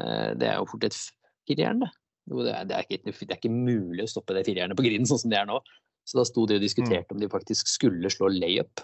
[0.00, 0.96] Eh, det er jo fort et
[1.48, 1.90] firejern, det.
[2.22, 5.08] Det er, det, er ikke, det er, ikke, mulig å stoppe det firjernet på grinen
[5.10, 5.58] sånn som det er nå.
[6.06, 7.16] Så da sto de og diskuterte mm.
[7.16, 8.82] om de faktisk skulle slå layup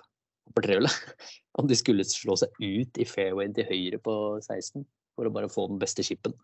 [0.54, 0.94] på trehjulet.
[1.58, 4.84] Om de skulle slå seg ut i fairwayen til høyre på 16
[5.18, 6.36] for å bare få den beste chipen.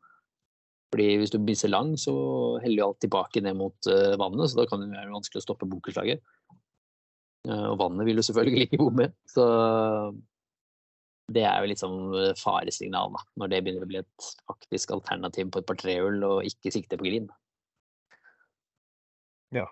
[0.91, 2.15] Fordi hvis du blir så lang, så
[2.65, 5.45] heller jo alt tilbake ned mot uh, vannet, så da kan det være vanskelig å
[5.45, 6.23] stoppe bunkerslaget.
[7.47, 9.09] Uh, og vannet vil du selvfølgelig ikke bomme.
[9.31, 9.47] Så
[11.33, 12.01] det er jo litt sånn
[12.37, 16.49] faresignal, da, når det begynner å bli et faktisk alternativ på et par trehull og
[16.49, 17.31] ikke sikte på green.
[19.55, 19.65] Ja.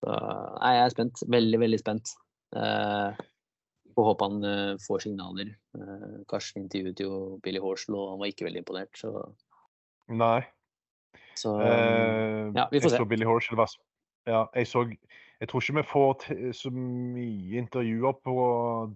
[0.00, 1.22] Så, nei, jeg er spent.
[1.28, 2.14] Veldig, veldig spent.
[2.56, 3.20] Eh,
[3.94, 5.52] får håpe han uh, får signaler.
[5.76, 7.12] Uh, Karsten intervjuet jo
[7.44, 8.92] Billy Horsel, og han var ikke veldig imponert.
[8.96, 9.12] så
[10.10, 10.40] Nei.
[11.38, 12.96] Så uh, ja, vi får se.
[12.96, 13.72] Jeg så Billy Horsel var
[14.28, 14.84] ja, jeg, så,
[15.40, 16.24] jeg tror ikke vi får
[16.56, 18.34] så mye intervjuer på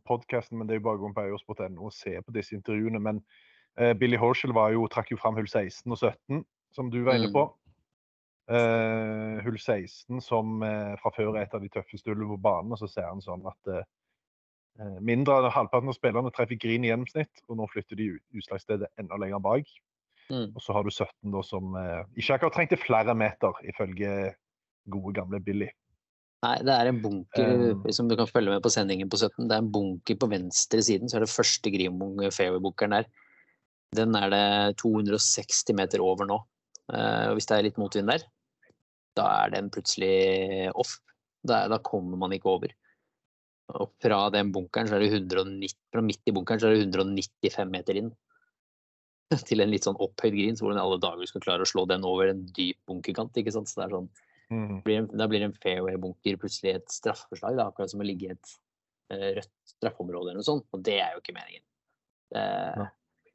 [0.09, 3.01] podkasten, men det er jo bare å gå på eiers.no og se på disse intervjuene.
[3.01, 3.23] Men
[3.81, 6.45] uh, Billy Horschel jo, trakk jo fram hull 16 og 17,
[6.77, 7.47] som du var inne på.
[8.45, 10.61] Uh, hull 16 som
[11.01, 13.47] fra før er et av de tøffeste hullene på banen, og så ser han sånn
[13.49, 13.75] at
[15.07, 19.17] mindre enn halvparten av spillerne treffer green i gjennomsnitt, og nå flytter de utslagsstedet enda
[19.23, 19.71] lenger bak.
[20.31, 20.55] Mm.
[20.55, 24.35] Og så har du 17 da, som eh, ikke akkurat trengte flere meter, ifølge
[24.91, 25.69] gode, gamle Billy.
[26.45, 29.47] Nei, det er en bunker um, som du kan følge med på sendingen på 17.
[29.49, 33.09] Det er en bunker på venstre siden, så er det første Grimung fairway-bunkeren der.
[33.97, 34.45] Den er det
[34.83, 36.41] 260 meter over nå.
[36.93, 38.27] Uh, hvis det er litt motvind der,
[39.17, 40.99] da er den plutselig off.
[41.45, 42.75] Da, da, kommer man ikke over.
[43.81, 46.87] Og fra den bunkeren så er det 190, fra midt i bunkeren så er det
[46.91, 48.13] 195 meter inn.
[49.49, 52.05] til en litt sånn opphøyd green, så hvordan alle dager skal klare å slå den
[52.09, 53.37] over en dyp bunkerkant.
[53.41, 53.71] ikke sant?
[53.71, 54.11] Så det er sånn,
[54.51, 54.83] mm.
[55.15, 58.53] Da blir en fairway-bunker plutselig et straffeslag, da, akkurat som å ligge i et
[59.13, 60.69] uh, rødt straffeområde eller noe sånt.
[60.75, 61.65] Og det er jo ikke meningen.
[62.35, 62.89] Det.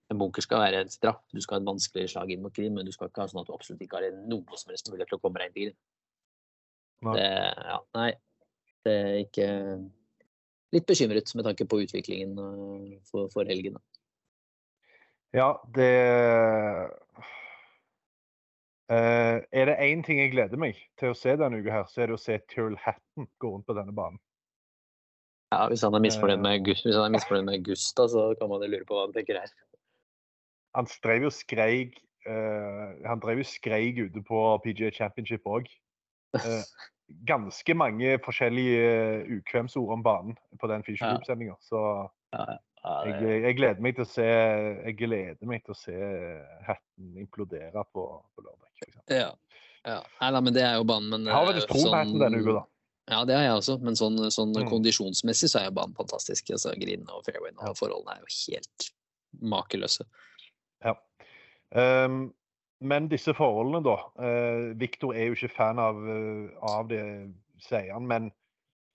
[0.09, 1.21] En bunker skal være en straff.
[1.29, 3.43] Du skal ha et vanskeligere slag inn mot green, men du skal ikke ha sånn
[3.43, 5.67] at du absolutt ikke har noe som helst mulighet til å komme deg inn til
[5.67, 5.79] green.
[6.99, 7.27] Det,
[7.69, 8.09] ja, nei,
[8.83, 9.47] det er ikke
[10.69, 13.79] Litt bekymret med tanke på utviklingen uh, for, for helgen.
[13.79, 13.81] Da.
[15.39, 15.87] Ja, det
[18.89, 22.01] Eh, Er det én ting jeg gleder meg til å se denne uka, her, så
[22.01, 24.17] er det å se Tyrrell Hatton gå rundt på denne banen.
[25.53, 26.85] Ja, hvis han er misfornøyd med, Eh.
[26.93, 29.49] Er med Gusta, så kan man jo lure på hva han tenker her.
[30.77, 31.97] Han drev jo skreik
[32.29, 35.65] uh, Han drev jo skreik ute på PGA Championship òg.
[37.25, 41.13] ganske mange forskjellige uh, ukvemsord om banen på den Fisher Ja.
[41.15, 41.55] Group-sendinga.
[41.61, 41.81] Så
[42.33, 42.57] Ja, ja,
[43.05, 45.95] jeg, det, jeg gleder meg til å se Jeg gleder meg til å se
[46.67, 48.99] hatten implodere på, på lørdag.
[49.13, 49.29] ja.
[49.85, 49.99] ja.
[50.21, 52.41] Nei, men det er jo banen, men Jeg har eh, veldig tro på hatten denne
[52.43, 52.65] uka, da.
[53.09, 54.67] Ja, det har jeg også, men sånn, sånn Mm.
[54.69, 56.51] kondisjonsmessig så er jo banen fantastisk.
[56.53, 57.77] Altså, Green og fairwayen og Ja.
[57.79, 58.89] forholdene er jo helt
[59.53, 60.05] makeløse.
[60.85, 60.93] Ja.
[61.73, 62.19] Um,
[62.81, 63.95] men disse forholdene, da.
[64.19, 67.01] Uh, Viktor er jo ikke fan av, uh, av det,
[67.65, 68.05] sier han.
[68.07, 68.29] Men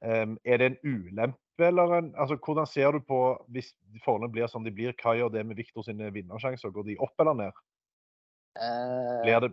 [0.01, 3.21] um, er det en ulempe, eller en altså, Hvordan ser du på
[3.55, 4.95] hvis forholdene blir som de blir?
[4.99, 6.73] Hva gjør det med Viktor sine vinnersjanser?
[6.75, 7.53] Går de opp eller ned?
[9.25, 9.53] Blir det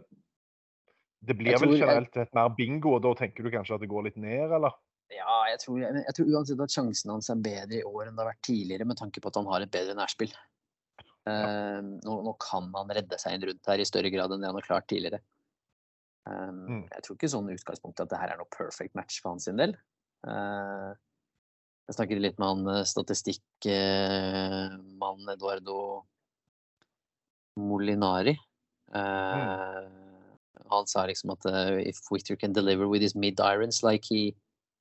[1.21, 3.89] det blir vel jeg- generelt et mer bingo, og da tenker du kanskje at det
[3.89, 4.71] går litt ned, eller?
[5.11, 8.23] Ja, jeg tror, jeg, tror uansett at sjansen hans er bedre i år enn det
[8.25, 10.33] har vært tidligere, med tanke på at han har et bedre nærspill.
[11.27, 14.49] Eh, nå, nå kan han redde seg inn rundt her i større grad enn det
[14.49, 15.21] han har klart tidligere.
[16.25, 16.89] Um, Mm.
[16.89, 19.75] Jeg tror ikke sånn utgangspunktet at det her er noe perfect match for hans del.
[20.25, 20.93] Eh,
[21.91, 26.07] jeg snakket litt med han eh, statistikkmannen Eduardo
[27.59, 28.31] Molinari.
[28.95, 29.83] Eh,
[30.71, 34.35] Han sa liksom at eh, if Victor can deliver with his mid irons like he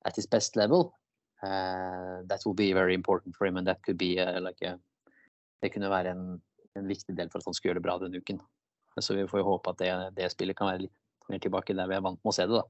[0.07, 0.95] at his best level,
[1.43, 4.79] uh, that will be very important for him, and that could be uh, like a,
[5.61, 6.41] Det kunne være en,
[6.77, 8.39] en viktig del for at han skulle gjøre det bra denne uken.
[8.97, 11.91] Så vi får jo håpe at det, det spillet kan være litt mer tilbake der
[11.91, 12.65] vi er vant med å se det, da.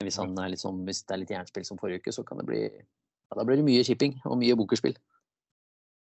[0.00, 2.40] Hvis, han er litt sånn, hvis det er litt jernspill som forrige uke, så kan
[2.40, 2.62] det bli
[3.30, 4.96] ja, Da blir det mye shipping og mye bokerspill.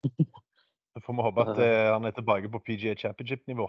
[0.03, 3.67] Så får vi håpe at eh, han er tilbake på PGA Championship-nivå.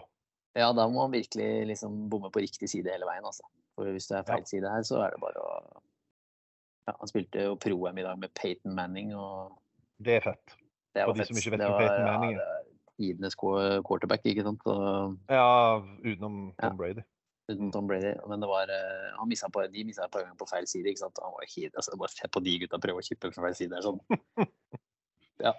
[0.55, 3.45] Ja, da må han virkelig liksom bomme på riktig side hele veien, altså.
[3.75, 5.53] For hvis det er feil side her, så er det bare å
[6.89, 9.53] Ja, han spilte jo pro-M i dag med Peyton Manning, og
[10.01, 10.55] Det er fett.
[10.95, 11.29] det For de fett.
[11.29, 14.65] som ikke vet hvem Peyton Manning ja, er Tidenes quarterback, ikke sant.
[14.65, 16.67] Og, Ja, utenom Ja.
[16.67, 17.03] Tom Brady.
[17.51, 18.13] Uten Tom Brady.
[18.29, 20.91] Men det var eh, han missa på, de missa et par ganger på feil side,
[20.91, 21.21] ikke sant.
[21.23, 23.73] Han var helt, altså, bare se på de gutta prøve å kippe fra feil side.
[23.73, 24.01] Det er sånn
[25.47, 25.55] Ja.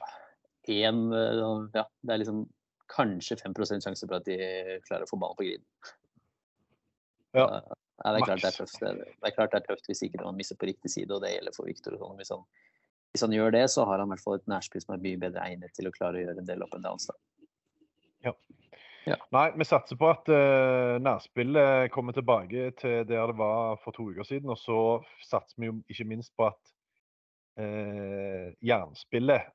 [0.70, 2.44] En, eh, ja, det er liksom
[2.92, 4.36] kanskje 5 sjanse for at de
[4.86, 5.66] klarer å få ballen på griden.
[7.32, 7.46] Ja.
[8.04, 8.78] Ja, det, er klart det, er tøft.
[8.82, 11.22] Det, det er klart det er tøft hvis ikke man misser på riktig side, og
[11.22, 11.94] det gjelder for Victor.
[11.96, 12.16] og Sånn.
[12.18, 12.80] Hvis, han,
[13.14, 15.20] hvis han gjør det, så har han i hvert fall et nærspill som er mye
[15.22, 17.06] bedre egnet til å klare å gjøre en del opp and downs.
[17.10, 17.18] Da.
[19.06, 24.06] Nei, vi satser på at uh, nærspillet kommer tilbake til der det var for to
[24.12, 24.52] uker siden.
[24.54, 24.78] Og så
[25.26, 26.60] satser vi jo ikke minst på at
[27.58, 29.48] uh, jernspillet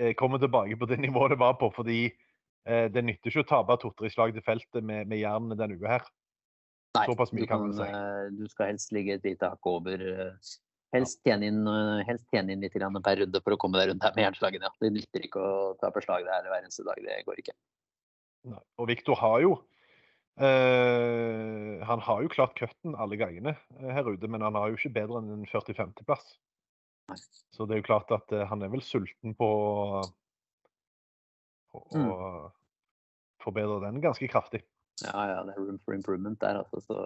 [0.00, 1.70] eh, kommer tilbake på det nivået det var på.
[1.74, 2.08] Fordi
[2.68, 6.02] det nytter ikke å tape to-tre slag til feltet med, med jern denne uka her.
[6.98, 8.34] Nei, Såpass mye du, kan kan, si.
[8.36, 10.04] du skal helst ligge et lite hakk over.
[10.92, 11.62] Helst tjene inn,
[12.04, 14.68] helst tjene inn litt per runde for å komme deg rundt her med jernslagene.
[14.68, 14.82] Ja.
[14.84, 17.00] Det nytter ikke å tape slag det her hver eneste dag.
[17.08, 17.56] Det går ikke.
[18.44, 18.60] Nei.
[18.78, 19.50] Og Viktor har jo
[20.38, 24.78] eh, Han har jo klart cutten alle gangene eh, her ute, men han har jo
[24.78, 26.36] ikke bedre enn en 45.-plass.
[27.56, 29.48] Så det er jo klart at eh, han er vel sulten på,
[31.74, 32.50] å Mm.
[33.44, 34.62] forbedre den ganske kraftig.
[35.04, 36.58] Ja, ja, det er room for improvement der.
[36.62, 36.96] Altså, så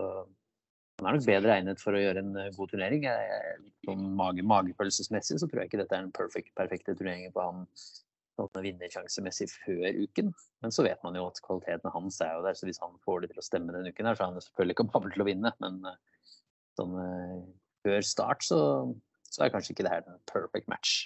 [1.00, 3.04] han er nok bedre egnet for å gjøre en eh, god turnering.
[3.84, 7.66] Sånn mage, magefølelsesmessig så tror jeg ikke dette er den perfect, perfekte turneringen på han
[8.50, 10.32] sånn vinnersjansemessig før uken.
[10.64, 13.22] Men så vet man jo at kvaliteten hans er jo der, så hvis han får
[13.22, 15.54] det til å stemme denne uken her, så er han selvfølgelig kapabel til å vinne.
[15.62, 16.28] Men eh,
[16.80, 17.40] sånn eh,
[17.86, 18.60] før start så,
[19.28, 21.02] så er kanskje ikke det her en perfect match.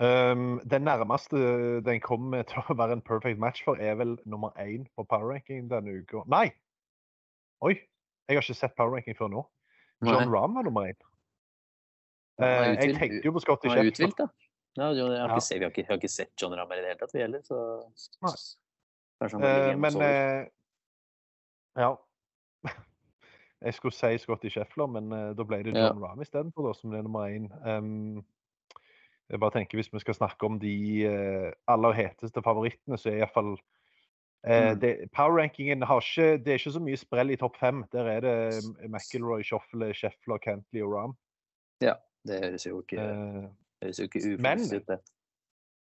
[0.00, 1.36] Um, den nærmeste
[1.82, 5.32] den kommer til å være en perfect match for, er vel nummer én på power
[5.32, 6.22] ranking denne uka.
[6.30, 6.52] Nei!
[7.66, 7.74] Oi!
[8.28, 9.42] Jeg har ikke sett power ranking før nå.
[10.06, 11.00] John Rahm var nummer én.
[12.38, 13.90] Uh, jeg tenkte jo på Scotty Han
[14.76, 15.34] Ja, jeg, har Ja.
[15.34, 17.14] ikke sett, vi, har ikke, vi har ikke sett John Rammer i det hele tatt,
[17.14, 17.40] vi heller.
[17.42, 17.56] Så
[18.22, 18.32] Nei.
[19.20, 20.50] kanskje han bare ligger hjemme og men sover.
[21.78, 21.90] Ja.
[23.64, 25.88] Jeg skulle si Scotty Scheffler, men uh, da ble det Ja.
[25.88, 27.48] John Rahm istedenfor, som som er nummer én.
[27.66, 28.24] Um,
[29.30, 33.18] jeg bare tenker Hvis vi skal snakke om de uh, aller heteste favorittene, så er
[33.24, 33.56] iallfall
[34.44, 34.80] eh, Mm.
[34.80, 37.84] det- Power-rankingen har ikke Det er ikke så mye sprell i topp fem.
[37.92, 41.16] Der er det McIlroy, Schoffele, Scheffler, Cantley og Rahm.
[42.26, 42.96] Det høres jo ikke,
[43.82, 44.98] det du ikke men- det.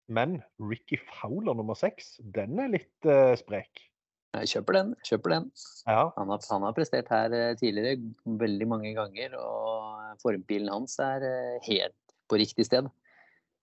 [0.09, 3.89] men Ricky Fowler nummer seks, den er litt uh, sprek.
[4.33, 4.95] Jeg kjøper den.
[5.05, 5.51] kjøper den.
[5.85, 6.07] Ja.
[6.17, 11.21] Han har, han har prestert her eh, tidligere veldig mange ganger, og formpilen hans er
[11.27, 11.93] eh, helt
[12.31, 12.89] på riktig sted.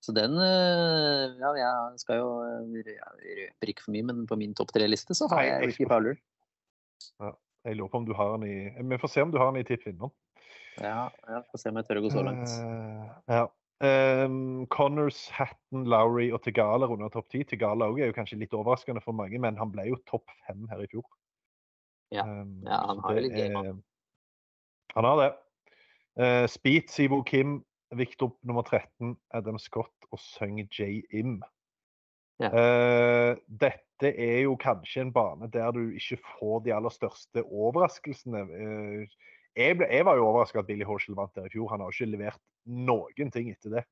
[0.00, 4.54] Så den Ja, jeg skal jo Røpe Jeg røper ikke for mye, men på min
[4.56, 6.16] topp tre-liste så har Nei, jeg Ricky Fowler.
[7.18, 7.36] Fowler.
[7.66, 9.60] Jeg lurer på om du har den i Vi får se om du har den
[9.60, 10.14] i tippvinneren.
[10.80, 12.54] Ja, jeg får se om jeg tør å gå så langt.
[13.28, 13.42] Ja.
[13.80, 17.40] Um, Connors, Hatton, Lowry og Tegala runder topp ti.
[17.48, 20.82] Tegala er jo kanskje litt overraskende for mange, men han ble jo topp fem her
[20.84, 21.06] i fjor.
[22.12, 22.26] Ja.
[22.26, 23.70] Um, Ja, han har jo litt gamer.
[24.94, 25.08] han.
[25.08, 25.30] har det.
[26.20, 27.62] Uh, Speed, Sivo Kim,
[27.96, 31.00] Victor nummer 13, Adam Scott og Sung J.
[31.16, 31.40] Im.
[32.40, 32.50] Ja.
[32.52, 38.40] Uh, dette er jo kanskje en bane der du ikke får de aller største overraskelsene.
[38.40, 39.18] Eh,
[39.56, 41.70] jeg, ble, jeg var jo overraska at Billy Horschel vant der i fjor.
[41.72, 43.84] Han har jo ikke levert noen ting etter det.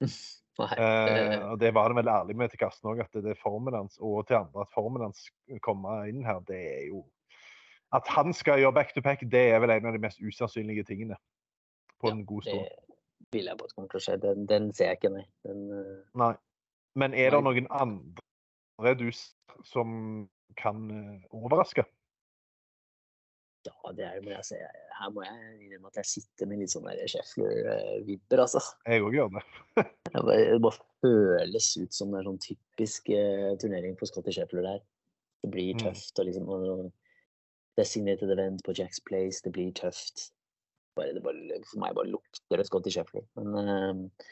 [0.60, 3.30] Nei, Eh, det- og det var han vel ærlig med til Karsten òg, at det
[3.32, 5.22] er formen hans og til andre at formen hans
[5.64, 7.04] kommer inn her, det er jo
[7.96, 10.84] At han skal gjøre back to back, det er vel en av de mest usannsynlige
[10.86, 11.16] tingene
[11.98, 12.60] på Ja, en god stund.
[12.68, 14.16] det vil jeg på at kommer til å skje.
[14.20, 15.24] Den, den ser jeg ikke, nei.
[15.48, 16.04] Den, uh...
[16.14, 16.34] Nei.
[16.94, 19.08] Men er det noen andre du
[19.64, 20.28] som
[20.60, 21.84] kan eh, overraske?
[23.68, 24.24] Ja, det er det.
[24.24, 24.56] Men altså,
[25.00, 28.62] her må jeg innrømme at jeg sitter med litt sånn Scheffler-vibber, altså.
[28.86, 29.44] Jeg òg gjør det.
[30.10, 30.22] Det
[30.62, 30.72] bare,
[31.04, 34.80] føles ut som en sånn typisk eh, turnering på Scotty Scheffler der.
[35.44, 35.84] Det blir Mm.
[35.86, 36.18] tøft.
[36.18, 36.90] og liksom og
[37.78, 40.30] Designated event på Jacks Place, det blir tøft.
[40.96, 43.24] Bare, det bare, for meg bare lukter det Scotty Scheffler.
[43.38, 44.26] Men, eh,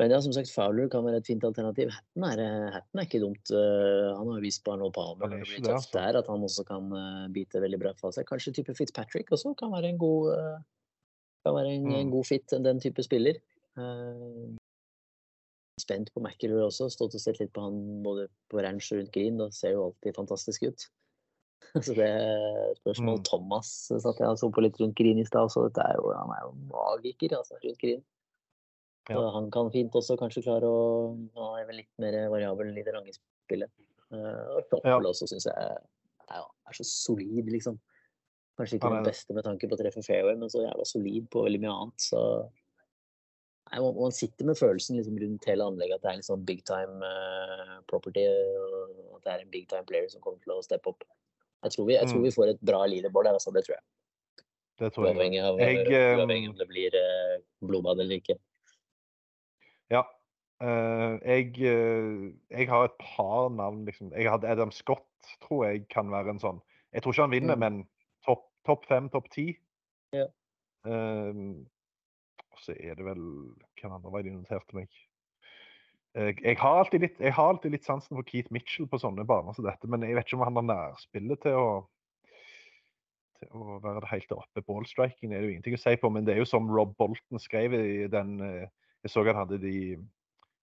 [0.00, 1.90] men ja, som sagt, Fowler kan være et fint alternativ.
[1.94, 2.40] Hatten er,
[2.74, 3.50] Hatten er ikke dumt.
[3.54, 5.94] eh, han har vist bare noe Palmer Han det ikke blir tøft altså.
[6.00, 8.26] der, at han også kan eh, bite veldig bra fra seg.
[8.26, 10.58] Kanskje type Fitzpatrick også kan være en god, eh,
[11.46, 12.12] kan være en, en Mm.
[12.16, 13.38] god fit, den type spiller.
[13.78, 14.56] Eh,
[15.80, 16.88] spent på McIlroy også.
[16.90, 19.38] Stått og sett litt på han både på ranch og rundt green.
[19.38, 20.88] Da ser jo alltid fantastisk ut.
[21.86, 23.24] Så det er spørsmål Mm.
[23.26, 25.64] Thomas satt jeg og så på litt rundt green i stad, også.
[25.70, 28.02] dette er jo, han er jo magiker altså, rundt green.
[29.10, 29.20] Ja.
[29.34, 32.94] han kan fint også kanskje klare å Han er vel litt mer variabel i det
[32.94, 33.70] lange spillet.
[34.12, 34.98] Uh, og Toppel Ja.
[35.10, 35.80] også syns jeg er,
[36.30, 37.78] er, så solid, liksom.
[38.56, 41.26] Kanskje ikke er den beste med tanke på å treffe fairway, men så jævla solid
[41.28, 42.00] på veldig mye annet.
[42.00, 42.20] Så
[43.72, 46.42] Nei, man, man sitter med følelsen liksom rundt hele anlegget at det er en sånn
[46.46, 48.22] big time uh, property.
[48.28, 51.02] Og at det er en big time player som kommer til å steppe opp.
[51.64, 52.26] Jeg tror vi, jeg tror Mm.
[52.28, 53.50] vi får et bra leaderboard der, altså.
[53.56, 53.84] Det tror jeg.
[54.78, 55.16] Det tror jeg.
[55.16, 58.36] Uavhengig av, Jeg, eh, uavhengig om det blir uh, blodbad eller ikke.
[59.92, 60.04] Ja.
[60.62, 64.12] Uh, jeg, uh, jeg har et par navn, liksom.
[64.14, 65.04] Jeg hadde Adam Scott,
[65.42, 66.62] tror jeg kan være en sånn
[66.94, 67.60] Jeg tror ikke han vinner, Mm.
[67.60, 67.88] men
[68.24, 69.48] topp top fem, topp ti.
[70.14, 70.28] Ja.
[70.86, 71.40] Eh,
[72.54, 73.22] og så er det vel
[73.80, 74.88] Hvem andre var det de noterte meg?
[76.14, 79.24] Jeg, jeg, har alltid litt, jeg har alltid litt sansen for Keith Mitchell på sånne
[79.26, 81.66] baner som dette, men jeg vet ikke om han har nærspillet til å
[83.40, 84.62] til å være det helt oppe.
[84.62, 87.42] Ballstriking er det jo ingenting å si på, men det er jo som Rob Bolton
[87.42, 88.70] skrev i den eh,
[89.04, 89.74] Jeg så han hadde de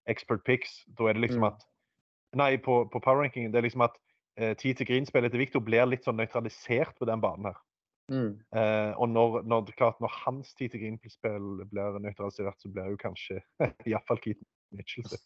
[0.09, 0.81] expert picks.
[0.97, 1.51] Da er det liksom Mm.
[1.53, 1.67] at
[2.33, 3.51] Nei, på, på power rankingen.
[3.51, 3.97] Det er liksom at
[4.39, 7.57] eh, tid til green-spillet til Victor blir litt sånn nøytralisert på den banen her.
[8.11, 8.29] Mm.
[8.55, 12.99] Eh, og når, når, klart, når hans tid til green-spill blir nøytralisert, så blir jo
[13.01, 13.41] kanskje
[13.91, 15.25] iallfall Keaton Mitchell sitt.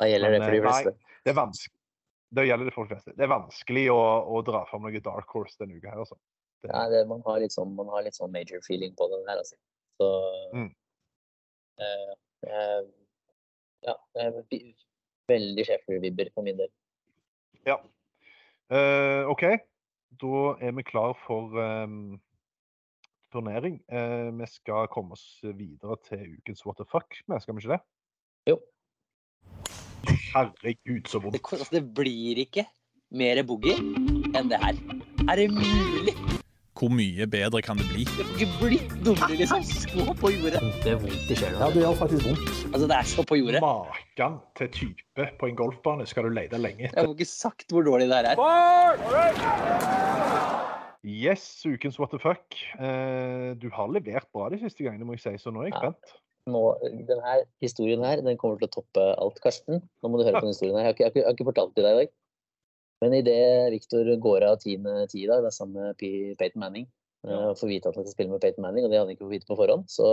[0.00, 0.72] Da gjelder Men, det for de eh, nei.
[0.82, 1.14] fleste.
[1.22, 1.78] Det er vanskelig.
[2.32, 3.14] Det gjelder det for de fleste.
[3.14, 4.00] Det er vanskelig å,
[4.34, 6.18] å dra fram noe dark horse denne uka her, altså.
[6.64, 9.38] Det, Ja, det, man, har sånn, man har litt sånn major feeling på den her,
[9.44, 9.54] altså.
[10.02, 10.10] Så
[10.58, 10.70] Mm.
[11.78, 12.12] eh,
[12.46, 14.40] Ja, det er
[15.30, 16.70] veldig Sheffield-vibber for min del.
[17.66, 17.78] Ja.
[18.72, 19.44] Eh, OK.
[20.22, 22.20] Da er vi klar for ehm,
[23.32, 23.80] turnering.
[23.88, 27.76] Eh, vi skal komme oss videre til ukens what the fuck, men skal vi ikke
[27.76, 27.82] det?
[28.52, 28.58] Jo.
[30.34, 31.38] Herregud, så vondt.
[31.38, 32.66] Det, det blir ikke
[33.12, 33.78] mer boogie
[34.32, 34.78] enn det her.
[35.28, 36.41] Er det mulig?
[36.82, 38.02] Hvor mye bedre kan det bli?
[38.10, 39.62] Det får ikke blitt dummere, liksom.
[39.62, 40.58] Så på jordet.
[40.82, 41.60] Det er vondt i sjela.
[41.62, 42.48] Ja, det gjør faktisk vondt.
[42.72, 43.60] Altså, det er så på jordet.
[43.62, 47.06] Maken til type på en golfbane skal du lete lenge Jeg etter.
[47.06, 48.36] får ikke sagt hvor dårlig det her er.
[51.06, 52.58] Yes, ukens what the fuck.
[52.78, 55.74] Eh, du har levert bra de siste gangene, må jeg si, så nå er jeg
[55.78, 55.80] Ja.
[55.86, 56.18] spent.
[56.50, 56.62] Nå,
[57.06, 59.78] denne historien her, den kommer til å toppe alt, Karsten.
[60.02, 60.82] Nå må du høre på denne historien her.
[60.82, 62.10] Jeg har ikke, jeg har ikke, jeg har ikke fortalt det til deg i dag.
[63.02, 65.98] Men idet Victor går av 10.10 i dag, det er sammen med
[66.38, 66.86] Peyton Manning,
[67.26, 67.50] ja.
[67.50, 69.26] og får vite at han skal spille med Peyton Manning, og det hadde han ikke
[69.26, 70.08] fått vite på forhånd, så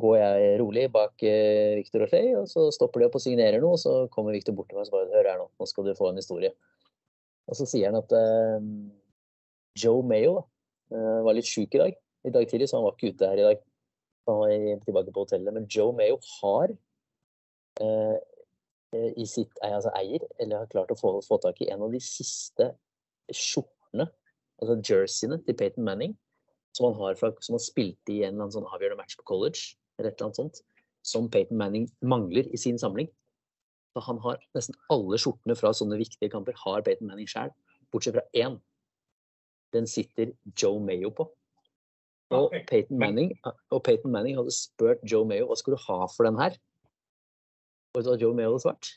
[0.00, 3.60] går jeg rolig bak eh, Victor og Shay, og så stopper de opp og signerer
[3.60, 5.84] noe, og så kommer Victor bort til meg og bare Hør her nå, nå skal
[5.84, 6.52] du få en historie.
[7.50, 8.70] Og så sier han at eh,
[9.82, 10.38] Joe Mayo
[10.92, 12.00] eh, var litt sjuk i dag.
[12.24, 13.62] I dag tidlig, så han var ikke ute her i dag.
[14.30, 15.54] Han var tilbake på hotellet.
[15.54, 18.16] Men Joe Mayo har eh, eh,
[18.92, 21.94] i sitt eh, altså eier, eller har klart å få, få tak i en av
[21.94, 22.72] de siste
[23.32, 24.08] skjortene,
[24.60, 26.16] altså jerseyene til Peyton Manning,
[26.76, 29.26] som han har fra, som han spilte i en eller annen sånn avgjørende match på
[29.28, 30.62] college, eller et eller annet sånt.
[31.02, 33.08] som Peyton Manning mangler i sin samling.
[33.92, 37.50] Så han har nesten alle skjortene fra sånne viktige kamper har Peyton Manning sjøl,
[37.90, 38.60] bortsett fra én.
[39.74, 41.26] Den sitter Joe Mayo på.
[42.32, 46.28] Og Peyton Manning, og Peyton Manning hadde spurt Joe Mayo hva skulle du ha for
[46.28, 46.54] den her.
[47.92, 48.90] Og vet du hva Joe Mayo hadde svart?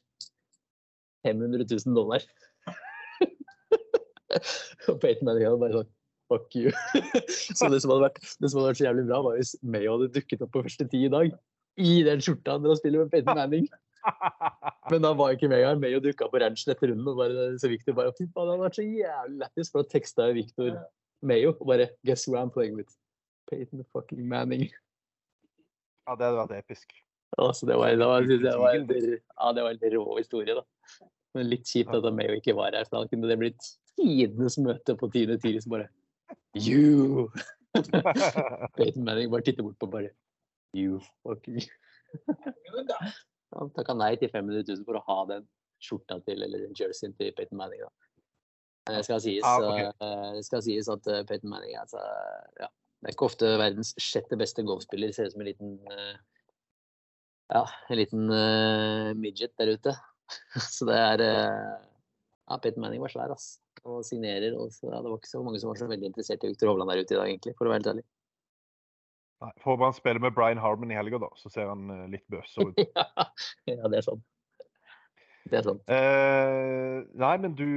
[1.28, 2.24] 500 000 dollar.
[4.90, 5.94] og Peyton Manning hadde bare sånn
[6.32, 6.72] Fuck you.
[7.60, 10.14] så det som, vært, det som hadde vært så jævlig bra, var hvis Mayo hadde
[10.16, 11.36] dukket opp på første ti i dag.
[11.78, 13.68] I den skjorta når han spiller med Peyton Manning.
[14.92, 15.82] Men da var ikke Mayo her.
[15.82, 17.12] Mayo dukka på ranchen etter runden.
[17.12, 19.74] og bare, så Victor bare Fy faen, det hadde vært så jævlig lættis.
[19.74, 20.80] For da teksta Victor
[21.26, 22.98] Mayo og bare Guess who I'm playing with?
[23.52, 24.72] Peyton fucking Manning.
[26.08, 26.98] Ja, det hadde vært episk.
[27.42, 30.64] Altså, det var, det var, det var, ja, det var en rå historie, da.
[31.36, 33.66] Men litt kjipt at Mayo ikke var her, for da kunne det blitt
[34.00, 35.60] tidenes møte på tiende tid.
[35.64, 35.90] som bare
[36.56, 37.28] You!
[38.78, 40.14] Peyton Manning bare titter bort på bare
[40.76, 41.60] You fucking
[43.56, 45.44] Han takka nei til 500 000 for å ha den
[45.84, 47.84] skjorta til, eller den jerseyen til Peyton Manning.
[47.84, 47.92] da.
[48.96, 49.92] Det skal sies, Ah, okay.
[50.00, 52.00] uh, skal sies at eh, Peyton Manning altså,
[52.62, 52.68] ja,
[53.02, 56.16] Det er ikke ofte verdens sjette beste golfspiller ser ut som en liten eh,
[57.54, 59.94] ja, en liten uh, midget der ute.
[60.76, 61.76] så det er uh,
[62.46, 63.56] Ja, Peter Manning var svær, ass.
[63.86, 64.54] Og signerer.
[64.58, 66.72] Og så, ja, det var ikke så mange som var så veldig interessert i Victor
[66.72, 68.06] Hovland der ute i dag, egentlig, for å være helt ærlig.
[69.44, 71.30] Nei, Får han spille med Brian Harman i helga, da.
[71.42, 72.82] Så ser han uh, litt bøse ut.
[73.70, 74.24] ja, det er sånn.
[75.46, 75.82] Det er sånn.
[75.94, 77.68] Eh, nei, men du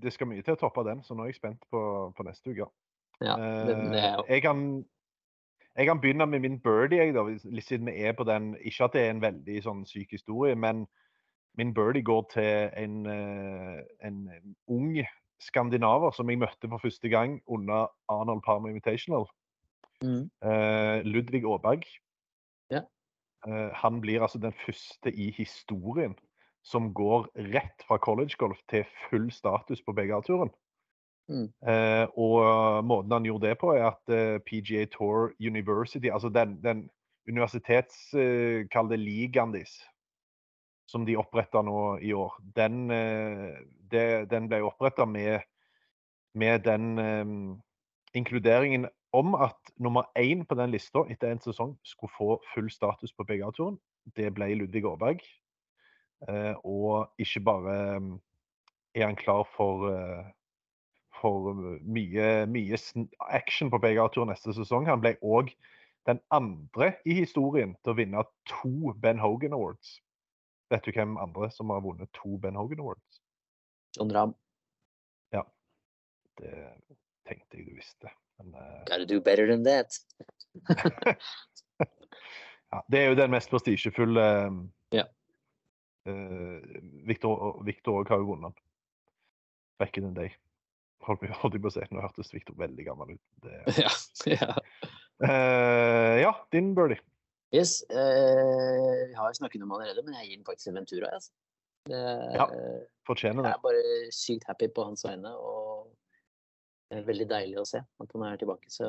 [0.00, 1.80] det, skal mye til å toppe den, så nå er jeg spent på,
[2.16, 2.70] på neste uke.
[3.20, 4.62] Ja, det, det er jo jeg, kan,
[5.76, 8.56] jeg kan begynne med min birdie, jeg, da, siden vi er på den.
[8.60, 10.86] Ikke at det er en veldig sånn syk historie, men
[11.58, 14.30] min birdie går til en, eh, en
[14.66, 14.98] ung
[15.42, 19.26] skandinaver som jeg møtte for første gang under Arnold Palmer Invitational.
[20.02, 21.84] mm, Uh, Ludvig Aaberg.
[22.70, 22.80] Ja.
[23.46, 26.14] Uh, han blir altså den første i historien
[26.62, 30.50] som går rett fra collegegolf til full status på PGA-turen.
[31.28, 31.48] Mm.
[31.68, 36.58] Eh, og måten han gjorde det på, er at eh, PGA Tour University, altså den,
[36.64, 36.88] den
[37.28, 39.78] universitets, eh, ligaen deres,
[40.86, 43.56] som de oppretta nå i år, den, eh,
[43.90, 45.40] det, den ble oppretta med,
[46.34, 47.24] med den eh,
[48.14, 53.12] inkluderingen om at nummer én på den lista etter en sesong skulle få full status
[53.14, 53.78] på PGA-turen.
[54.16, 55.22] Det ble Ludvig Aaberg.
[56.28, 58.14] Eh, og ikke bare mm,
[58.94, 60.24] er han klar for, eh,
[61.24, 62.80] for mye, mye
[63.32, 64.86] action på PGA-turen neste sesong.
[64.90, 65.50] Han ble òg
[66.08, 69.96] den andre i historien til å vinne to Ben Hogan Awards.
[70.72, 73.22] Vet du hvem andre som har vunnet to Ben Hogan Awards?
[73.96, 74.34] John Rahm.
[76.40, 76.52] Det
[77.28, 78.10] tenkte jeg du visste.
[78.38, 78.82] Men, uh...
[78.88, 79.98] Gotta do better than that.
[82.74, 84.22] Ja, det er jo den mest prestisjefulle
[84.90, 85.04] Ja.
[86.08, 86.62] yeah.
[87.06, 88.64] Victor, Victor òg har jo vunnet den.
[89.78, 90.32] Back in the day.
[91.04, 91.84] Holdt jeg på å si.
[91.92, 93.22] Nå hørtes Victor veldig gammel ut.
[93.44, 93.90] Det, ja.
[94.32, 94.52] ja.
[95.22, 97.00] Uh, ja, din birdie.
[97.54, 97.82] Yes.
[97.92, 101.10] Uh, vi har jo snakket om allerede, men jeg gir den faktisk til Ventura.
[101.18, 101.32] Altså.
[101.90, 102.00] Det,
[102.38, 102.48] Ja.
[103.04, 103.50] Fortjener det.
[103.52, 105.90] Jeg er bare sykt happy på hans vegne, og
[106.88, 108.70] det er veldig deilig å se at han er tilbake.
[108.72, 108.88] Så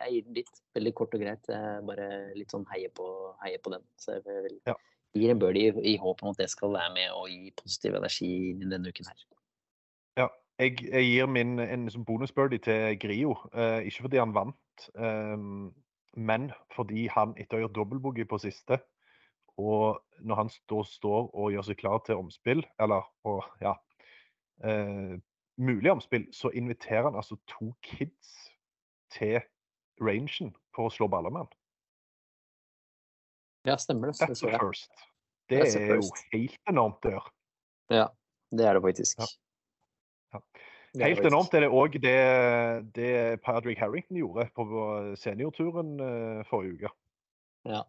[0.00, 0.58] jeg gir den litt.
[0.74, 1.46] Veldig kort og greit.
[1.50, 3.06] Jeg bare litt sånn heier på,
[3.44, 3.86] heier på den.
[4.02, 4.74] Så jeg vil, Ja.
[5.14, 7.94] gir en birdie i, i håp om at det skal være med og gi positiv
[8.00, 9.24] energi inn i denne uken her.
[10.18, 10.28] Ja,
[10.58, 13.36] jeg, jeg gir min en som bonusbirdie til Grio.
[13.54, 15.36] Eh, ikke fordi han vant, eh,
[16.14, 18.78] men fordi han etter å ha gjort dobbeltboogie på siste,
[19.58, 23.74] og når han da står og gjør seg klar til omspill, eller og, ja,
[24.64, 25.16] eh,
[25.56, 28.32] mulig omspill, så inviterer han altså to kids
[29.14, 29.40] til
[30.02, 31.52] rangen for å slå baller med han.
[33.64, 34.18] Ja, stemmer det.
[34.18, 34.90] Det That's så a first.
[35.48, 37.30] Det er jo helt enormt å gjøre.
[37.92, 38.04] Ja,
[38.52, 39.20] det er det faktisk.
[39.20, 39.24] Ja.
[39.24, 39.28] Ja.
[39.28, 40.23] Det er det
[40.94, 42.18] Helt enormt er det òg det,
[42.94, 44.66] det Patrick Harrington gjorde på
[45.18, 46.92] seniorturen eh, forrige uke.
[47.66, 47.82] Ja.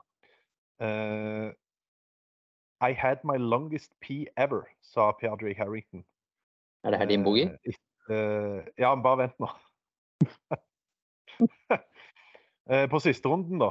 [0.82, 1.54] Uh,
[2.82, 6.06] I had my longest pee ever, sa Patrick Harrington.
[6.84, 7.46] Er det her din boogie?
[7.46, 9.48] Uh, et- eh, ja, men bare vent nå.
[12.90, 13.70] På siste runden, da,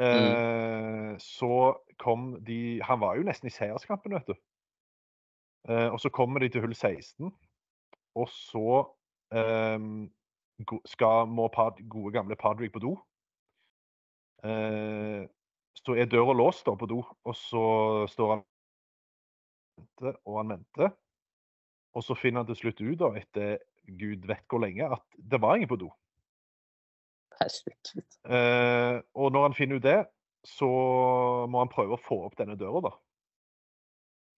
[0.00, 1.18] mm.
[1.20, 4.34] så kom de Han var jo nesten i seierskampen, vet du.
[5.68, 7.32] Og så kommer de til hull 16,
[8.16, 8.82] og så
[9.36, 10.06] um,
[10.88, 12.94] skal, må Pad, gode gamle Padrick på do.
[14.44, 15.26] Uh,
[15.76, 17.64] så er døra låst da på do, og så
[18.10, 18.46] står han
[20.24, 20.94] og han venter.
[21.96, 23.58] Og så finner han til slutt ut, da, etter
[24.00, 25.90] gud vet hvor lenge, at det var ingen på do.
[28.24, 29.98] Uh, og når han finner ut det,
[30.46, 30.68] så
[31.50, 32.92] må han prøve å få opp denne døra, da.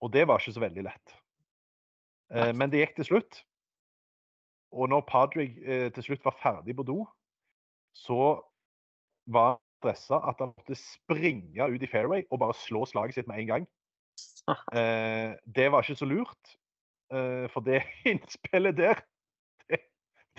[0.03, 1.15] Og det var ikke så veldig lett.
[2.35, 3.43] Uh, men det gikk til slutt.
[4.73, 7.03] Og når Padraig eh, til slutt var ferdig på do,
[7.97, 8.37] så
[9.27, 13.29] var han stressa at han måtte springe ut i fairway og bare slå slaget sitt
[13.31, 13.69] med en gang.
[14.49, 16.55] Eh, det var ikke så lurt,
[17.13, 19.03] eh, for det innspillet der,
[19.69, 19.83] det,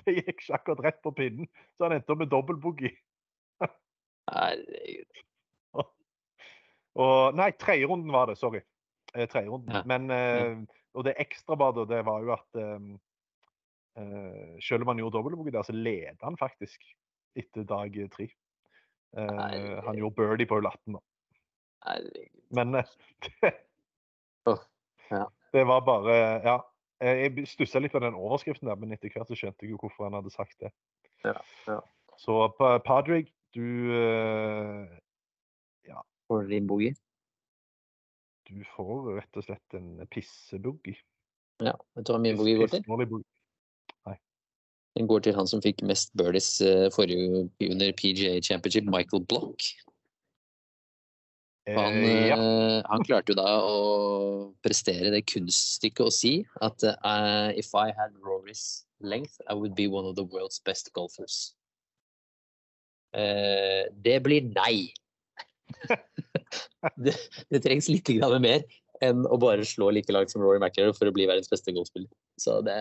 [0.02, 1.50] det gikk ikke akkurat rett på pinnen.
[1.78, 2.96] Så han endte opp med dobbeltboogie.
[4.30, 5.22] Herregud.
[7.06, 8.40] Og Nei, tredjerunden var det.
[8.42, 8.64] Sorry.
[9.14, 9.78] Eh, tredjerunden.
[9.78, 9.84] Ja.
[9.86, 12.90] Men eh, Og det ekstrabadet, det var jo at eh,
[14.64, 16.84] selv om han gjorde dobbeltboogie der, så leder han faktisk
[17.40, 18.28] etter dag tre.
[19.18, 21.00] Uh, han gjorde birdie på hull 18, da.
[21.88, 22.42] Herregud.
[22.54, 22.92] Men eh,
[23.26, 23.54] det,
[24.52, 24.60] Åh,
[25.12, 25.24] ja.
[25.54, 26.58] det var bare Ja.
[27.02, 29.80] eh, Jeg stussa litt på den overskriften der, men etter hvert så skjønte jeg jo
[29.82, 30.72] hvorfor han hadde sagt det.
[31.26, 31.36] Ja,
[31.68, 31.80] ja.
[32.20, 33.90] Så Padrig, Padraig, du
[35.88, 36.02] Ja.
[36.28, 36.94] Får du din boogie?
[38.50, 40.98] Du får rett og slett en pisseboogie.
[41.62, 41.74] Ja.
[41.96, 42.84] Vet du hva min boogie går til?
[45.00, 49.64] Den går til han som fikk mest birdies eh, forrige under PGA Championship, Michael Block.
[51.70, 52.36] Han, Eh, ja.
[52.36, 56.34] eh, han klarte jo da å prestere det kunststykket å si
[56.66, 60.92] at uh, if I had Rory's length, I would be one of the world's best
[60.94, 61.54] golfers.
[63.14, 64.90] Uh, det blir nei.
[67.06, 67.16] det,
[67.50, 68.66] det trengs litt grann mer
[69.06, 72.10] enn å bare slå like langt som Rory McIlroy for å bli verdens beste golfspiller.
[72.42, 72.80] Så det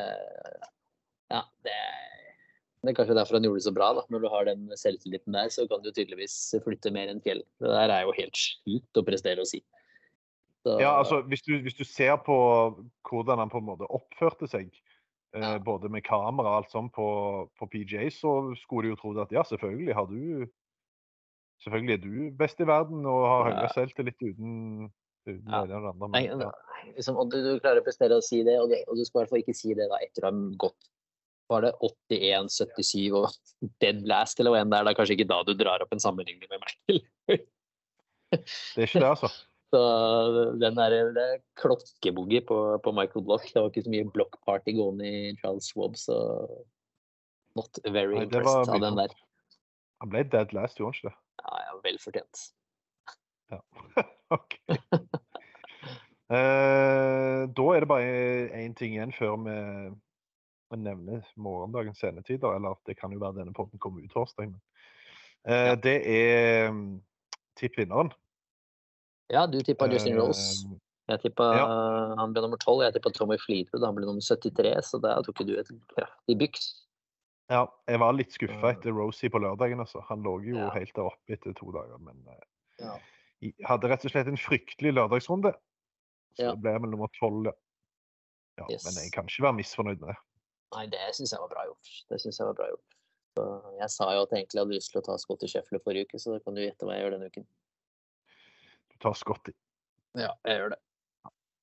[1.29, 1.77] Ja, det
[2.83, 3.89] det er kanskje derfor han gjorde det så bra.
[3.97, 4.03] da.
[4.13, 7.43] Når du har den selvtilliten der, så kan du tydeligvis flytte mer enn fjell.
[7.59, 9.63] Det der er jo helt sjukt å prestere å si.
[10.67, 12.37] Så, Ja, altså, hvis du, hvis du ser på
[13.09, 14.71] hvordan han på en måte oppførte seg,
[15.35, 15.59] eh, Ja.
[15.59, 19.33] både med kamera og alt sånt på, på PGA, så skulle du jo trodd at
[19.33, 20.47] ja, selvfølgelig har du
[21.59, 23.73] Selvfølgelig er du best i verden og har høyere Ja.
[23.75, 24.93] selvtillit uten,
[25.27, 25.63] Ja.
[25.65, 26.09] og andre.
[26.09, 26.53] Men, ja.
[26.95, 29.19] liksom, og du, du klarer å prestere å si det, og, det, og du skal
[29.19, 30.87] i hvert fall ikke si det da etter å ha gått
[31.51, 33.29] var det 81, 77 og
[33.83, 34.89] dead last, eller hva enn det er.
[34.89, 37.05] Det er kanskje ikke da du drar opp en sammenligning med Merkel.
[38.29, 39.31] Det er ikke det, altså.
[39.73, 39.81] Så
[40.61, 43.45] den der det er klokkeboogie på, på Michael Block.
[43.49, 46.17] Det var ikke så mye block-party gående i Charles Schwab, så
[47.57, 49.13] not very Nei, impressed av den der.
[50.01, 51.17] Han ble dead last, gjorde han ikke det?
[51.43, 52.45] Ja, ja, vel fortjent.
[54.39, 54.57] OK.
[56.33, 58.11] uh, da er det bare
[58.61, 59.57] én ting igjen før vi,
[60.71, 62.55] vi nevner morgendagens sendetider.
[62.57, 64.55] Eller det kan jo være denne poden kommer ut torsdag.
[65.49, 67.01] Eh, Det er mm,
[67.57, 68.13] tipp vinneren.
[69.31, 70.67] Ja, du tippa Justin Rose.
[70.67, 70.77] Eh,
[71.09, 71.67] Jeg tippa ja.
[72.21, 72.83] han ble nummer 12.
[72.85, 74.85] Jeg tippa Tommy Fleetwood, han ble nummer 73.
[74.91, 76.67] Så der tok du et kraftig byks.
[77.49, 79.81] Ja, jeg var litt skuffa etter Rosie på lørdagen.
[79.81, 80.03] Altså.
[80.11, 80.69] Han lå jo Ja.
[80.75, 81.97] helt der oppe etter to dager.
[81.99, 82.45] Men eh,
[82.85, 82.99] Ja.
[83.41, 85.55] jeg hadde rett og slett en fryktelig lørdagsrunde.
[86.37, 86.51] Så Ja.
[86.53, 87.53] det ble vel nummer tolv, ja.
[88.59, 88.67] ja.
[88.71, 88.85] Yes.
[88.85, 90.17] Men jeg kan ikke være misfornøyd med det.
[90.77, 91.93] Nei, det syns jeg var bra gjort.
[92.11, 92.99] Det synes jeg var bra gjort.
[93.39, 93.45] Så
[93.79, 96.21] jeg sa jo at jeg egentlig hadde lyst til å ta Scotty Scheffler forrige uke,
[96.21, 97.47] så da kan du gjette hva jeg gjør denne uken.
[98.93, 99.55] Du tar Scotty.
[100.19, 100.81] Ja, jeg gjør det.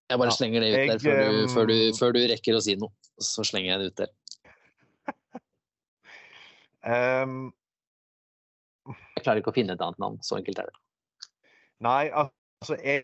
[0.05, 2.19] Jeg bare Ja, slenger det ut jeg, der før du, før, du, ehm, før du
[2.29, 2.93] rekker å si noe.
[3.17, 4.11] Så slenger jeg det ut der.
[7.25, 7.37] um,
[9.15, 10.19] Jeg klarer ikke å finne et annet navn.
[10.23, 10.81] Så enkelt er det.
[11.83, 13.03] nei, altså jeg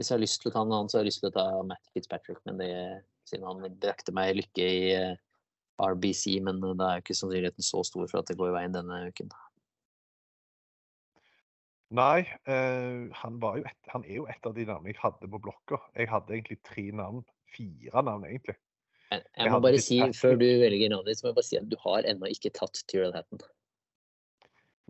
[0.00, 1.36] Hvis jeg har lyst til å ta en annen, så har jeg lyst til å
[1.36, 2.40] ta Matt Fitzpatrick.
[2.48, 2.70] Men det,
[3.30, 5.20] siden han brakte meg lykke i eh,
[5.80, 8.56] RBC, men det da er jo ikke sannsynligheten så stor for at det går i
[8.58, 9.30] veien denne uken.
[11.98, 15.80] Nei, eh, han, et, han er jo et av de navnene jeg hadde på blokka.
[15.98, 17.24] Jeg hadde egentlig tre navn.
[17.50, 18.54] Fire navn, egentlig.
[19.10, 20.18] Jeg jeg må jeg bare si, Fitzpatrick.
[20.20, 22.52] før du velger navnet ditt, så må jeg bare si at du har ennå ikke
[22.54, 23.42] tatt Tyrell Hatton.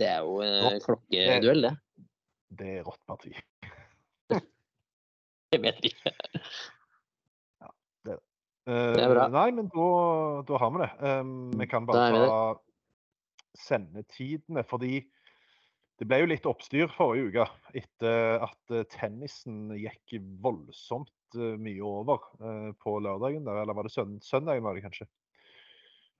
[0.00, 1.74] Det er jo en klokkeduell, det.
[2.50, 3.32] Det er rått parti.
[5.52, 6.12] Jeg vet ikke.
[7.60, 7.70] ja,
[8.06, 8.16] Det
[9.04, 9.28] er bra.
[9.34, 9.86] Nei, men da,
[10.46, 10.90] da har vi det.
[11.02, 12.42] Um, vi kan bare ta
[13.58, 15.00] sendetidene, fordi
[16.00, 17.46] det ble jo litt oppstyr forrige uke
[17.76, 22.22] etter at eh, tennisen gikk voldsomt eh, mye over
[22.80, 23.44] på lørdagen.
[23.44, 25.10] Der, eller var det søn søndagen, var det kanskje?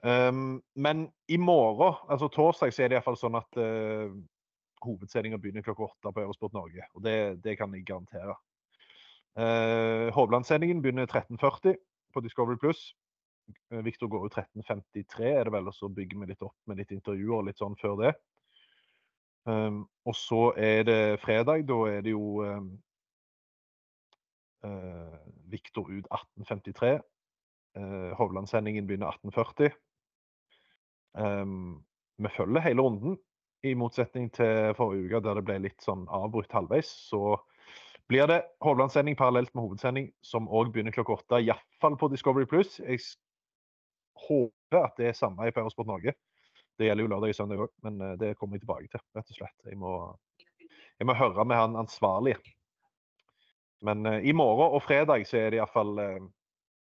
[0.03, 4.09] Um, men i morgen, altså torsdag, så er det iallfall sånn at uh,
[4.85, 6.87] hovedsendinga begynner klokka åtte på Eurosport Norge.
[6.95, 8.37] Og det, det kan jeg garantere.
[9.39, 11.77] Eh, Hovland-sendingen begynner 13.40
[12.15, 12.91] på Discovery Pluss.
[13.73, 16.79] Uh, Victor går ut 13.53, er det vel, og så bygger vi litt opp med
[16.79, 18.13] litt intervjuer og litt sånn før det.
[19.49, 21.65] Um, og så er det fredag.
[21.69, 22.69] Da er det jo um,
[24.67, 25.17] uh,
[25.51, 26.99] Victor ut 18.53.
[27.79, 29.75] Uh, Hovland-sendingen begynner 18.40.
[31.19, 31.81] Um,
[32.21, 33.19] vi følger hele runden,
[33.67, 36.91] i motsetning til forrige uke der det ble litt sånn avbrutt halvveis.
[37.11, 37.37] Så
[38.11, 41.43] blir det Hovland-sending parallelt med hovedsending, som òg begynner klokka åtte.
[41.45, 42.79] Iallfall på Discovery Pluss.
[42.81, 43.03] Jeg
[44.27, 46.17] håper at det er samme i Eurosport Norge.
[46.81, 49.33] Det gjelder jo lørdag og søndag òg, men eh, det kommer jeg tilbake til, rett
[49.35, 49.57] og slett.
[49.69, 49.93] Jeg må,
[50.97, 52.41] jeg må høre med han ansvarlige.
[53.85, 56.27] Men uh, i morgen og fredag så er det iallfall uh,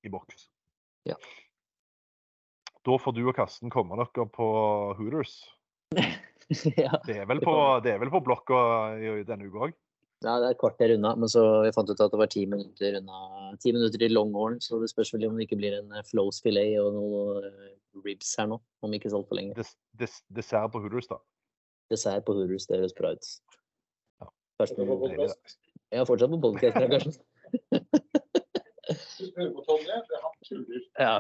[0.06, 0.48] i boks.
[1.06, 1.16] Ja.
[2.86, 4.46] Da får du og Karsten komme dere på
[4.98, 5.38] Hooters.
[6.84, 6.92] ja.
[7.06, 8.58] Det er vel på, det er vel på blokka
[9.00, 9.74] i- denne uka òg?
[10.24, 12.46] ja, det er et kvarter unna, men så vi fant ut at det var ti
[12.48, 13.50] minutter unna.
[13.60, 16.40] Ti minutter i Longhorn, så det spørs vel om det ikke blir en eh, flows
[16.42, 17.74] filet og noe eh,
[18.06, 19.54] ribs her nå, om ikke så altfor lenge.
[19.58, 21.20] Des, des, dessert på Hooders, da.
[21.92, 23.28] Dessert på Hooders, det høres bra ut.
[24.24, 24.30] Ja.
[24.56, 27.20] Jeg er fortsatt på podkast, Karsten.
[30.98, 31.14] Ja,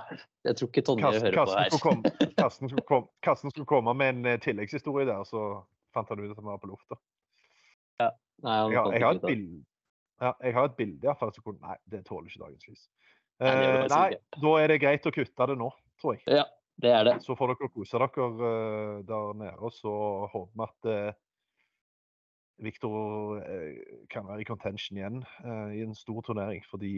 [0.46, 2.34] jeg tror ikke Tonje hører på her.
[2.40, 5.42] Karsten, skulle komme, Karsten skulle komme med en eh, tilleggshistorie der, så
[5.96, 6.98] fant han ut at han var på lufta.
[8.44, 9.64] Nei, han Jeg, har- jeg har et bilde
[10.20, 11.32] ja, jeg har et bilde i hvert fall.
[11.36, 12.86] Så kunne, nei, det tåler ikke dagens lys.
[13.40, 15.66] Nei, det det Eh, nei, da er det greit å kutte det nå,
[16.00, 16.22] tror jeg.
[16.38, 16.44] Ja,
[16.80, 17.14] det er det.
[17.24, 19.92] Så får dere kose dere eh, der nede, og så
[20.32, 20.88] håper vi at
[22.64, 23.80] Viktor eh,
[24.10, 26.64] kan være i contention igjen eh, i en stor turnering.
[26.70, 26.92] Fordi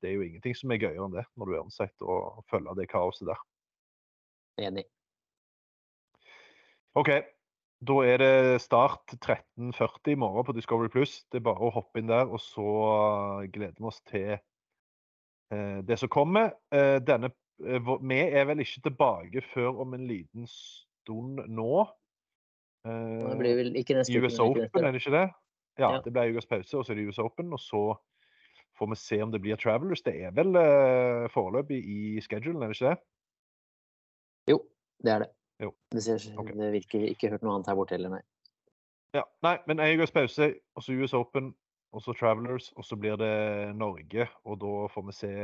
[0.00, 2.78] det er jo ingenting som er gøyere enn det, når du er ansett og følger
[2.78, 3.40] det kaoset der.
[4.62, 4.84] Enig.
[6.94, 7.10] OK.
[7.84, 11.24] Da er det start 13.40 i morgen på Discovery Pluss.
[11.28, 12.68] Det er bare å hoppe inn der, og så
[13.42, 16.54] eh, gleder vi oss til eh, det som kommer.
[16.72, 17.34] Eh, denne,
[17.66, 21.84] eh, vi er vel ikke tilbake før om en liten stund nå.
[22.84, 25.28] Det blir vel ikke neste US Open, er det ikke det?
[25.78, 26.00] Ja, Ja.
[26.04, 27.52] det blir ukas pause, og så er det US Open.
[27.52, 27.96] Og så
[28.78, 30.02] får vi se om det blir Travelers.
[30.02, 32.98] Det er vel uh, foreløpig i schedulen, er det ikke det?
[34.50, 34.60] Jo,
[35.04, 35.28] det er det.
[35.62, 35.74] Jo.
[35.92, 36.54] Det, ser, okay.
[36.54, 38.22] det virker ikke hørt noe annet her borte heller, nei.
[39.14, 41.54] Ja, nei, men en ukes pause, og så US Open,
[41.94, 44.28] og så Travelers, og så blir det Norge.
[44.44, 45.34] Og da får vi se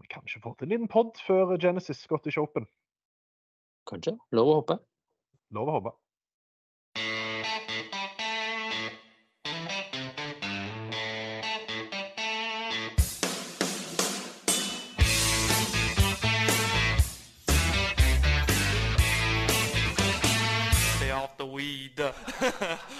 [0.00, 2.64] Vi kanskje får til en liten pod før Genesis Scottish Open.
[3.90, 4.14] Kanskje.
[4.32, 4.78] Lov å hoppe.
[5.52, 5.90] Lov å.
[20.94, 21.98] Stay off the weed.